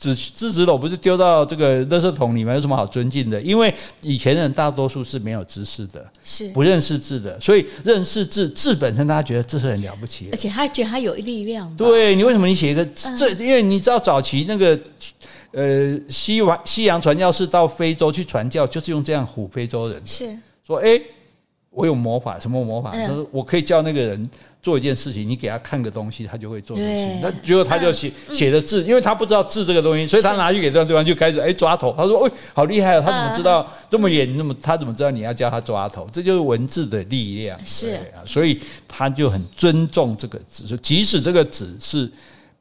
[0.02, 3.40] 纸制纸篓不是丢到这个垃圾桶里面，有什么好尊敬的？
[3.40, 11.72] 因为以前人大多数是没有知识的，是不认识字的，所以认识字字本身，大家觉得这是很了不起的，而且他觉得他有力量。
[11.76, 13.30] 对，你为什么你写一个这？
[13.34, 14.76] 因为你知道早期那个
[15.52, 20.36] 呃西王西洋传教士到非洲去传教，就是用这样唬非洲人，是
[20.66, 20.88] 说哎。
[20.88, 21.02] 诶
[21.72, 22.94] 我有魔法，什么魔法？
[23.06, 24.30] 就是我可以叫那个人
[24.62, 27.18] 做一件事情，你给他看个东西，他就会做事情。
[27.22, 31.94] 那结果他就写写的字，因为他不知道字这个东西，所以他拿去给对方，对方就开始哎抓头。
[31.96, 33.02] 他说：“哎，好厉害哦！
[33.02, 34.36] 他怎么知道这么远？
[34.36, 36.06] 那么他怎么知道你要叫他抓头？
[36.12, 37.58] 这就是文字的力量。
[37.64, 42.10] 是啊，所以他就很尊重这个字，即使这个纸是。”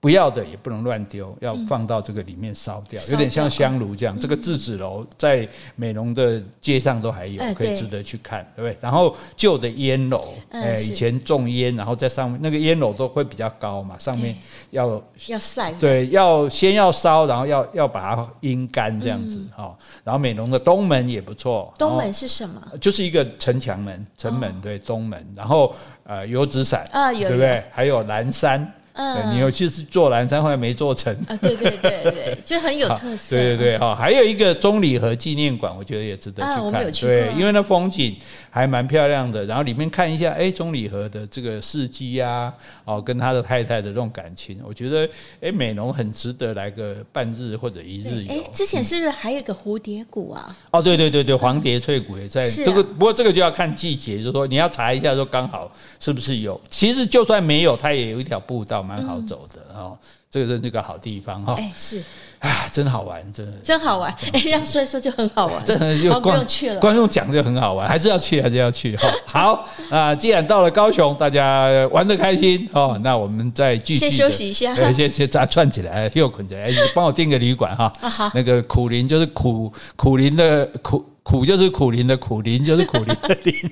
[0.02, 4.20] 不要的也不能乱丢，要放到这个里面烧掉，有点像香炉这样。
[4.20, 8.76] 这个制纸楼在美容的街上都还有，可以值得去看，对不对？
[8.82, 14.36] 然后旧的烟楼，哎，以前种烟，然后在上面那个烟楼都会比较高嘛，上面
[14.72, 19.78] 要要晒，对，要先要烧，然后要要把它阴干这样子哈。
[20.04, 22.60] 然后美容的东门也不错，东门是什么？
[22.82, 25.24] 就是一个城墙门，城门对，东门。
[25.36, 25.72] 然后
[26.06, 27.64] 呃，油纸伞啊，对不对？
[27.70, 28.68] 还有蓝山。
[28.94, 31.38] 嗯，你有去做蓝山，后来没做成啊？
[31.42, 33.36] 对对对对， 就很有特色。
[33.36, 36.66] 对对对，哈，还有一个中里河纪念馆，我觉得也值得去看。
[36.66, 37.10] 我们有去过。
[37.10, 38.16] 对，因为那风景
[38.50, 48.34] 还蛮漂亮的，然后里面看一下，哎，中里河的这个事迹啊，哦，跟他的太太的这种感情，我觉得，哎，美浓很值得来个半日或者一日游。
[48.34, 50.54] 哎，之前是不是还有一个蝴蝶谷啊？
[50.72, 56.60] 哦，对对对对，黄蝶翠谷也在这个，不过这个就要看季节，就是说你要查一下，说刚好是不是有。
[56.70, 58.81] 其实就算没有，它也有一条步道。
[58.82, 59.98] 蛮好走的哦，
[60.30, 61.56] 这个是这个好地方哈。
[61.58, 62.02] 哎，是
[62.40, 64.12] 啊，真好玩，真的真好玩。
[64.34, 66.80] 哎，这样说一说就很好玩，真的就不用去了。
[66.80, 69.08] 光用讲就很好玩，还是要去，还是要去哈。
[69.26, 77.92] 好啊，既然到了高雄，大家玩得开心哦，那我们再继续先休息一下，先先再串起来，又捆起来，帮我订个旅馆哈。
[78.10, 83.72] 好，那个苦林就是苦苦林的苦苦就是苦林的苦林就是苦林的苓。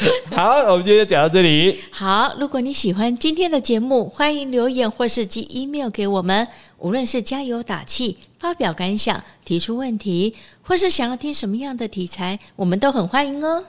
[0.34, 1.80] 好，我们今天就讲到这里。
[1.90, 6.46] 好，如果你喜欢今天的节目，欢迎留言或是寄 email 给我们。
[6.78, 13.64] 无论是加油打气、发表感想、提出问题，或是想要听什么样的题材，我们都很欢迎哦。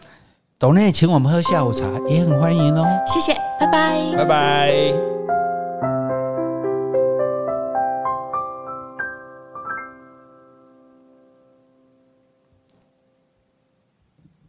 [0.59, 2.85] 董内请我们喝下午茶，也很欢迎哦。
[3.07, 5.16] 谢谢，拜拜，拜拜。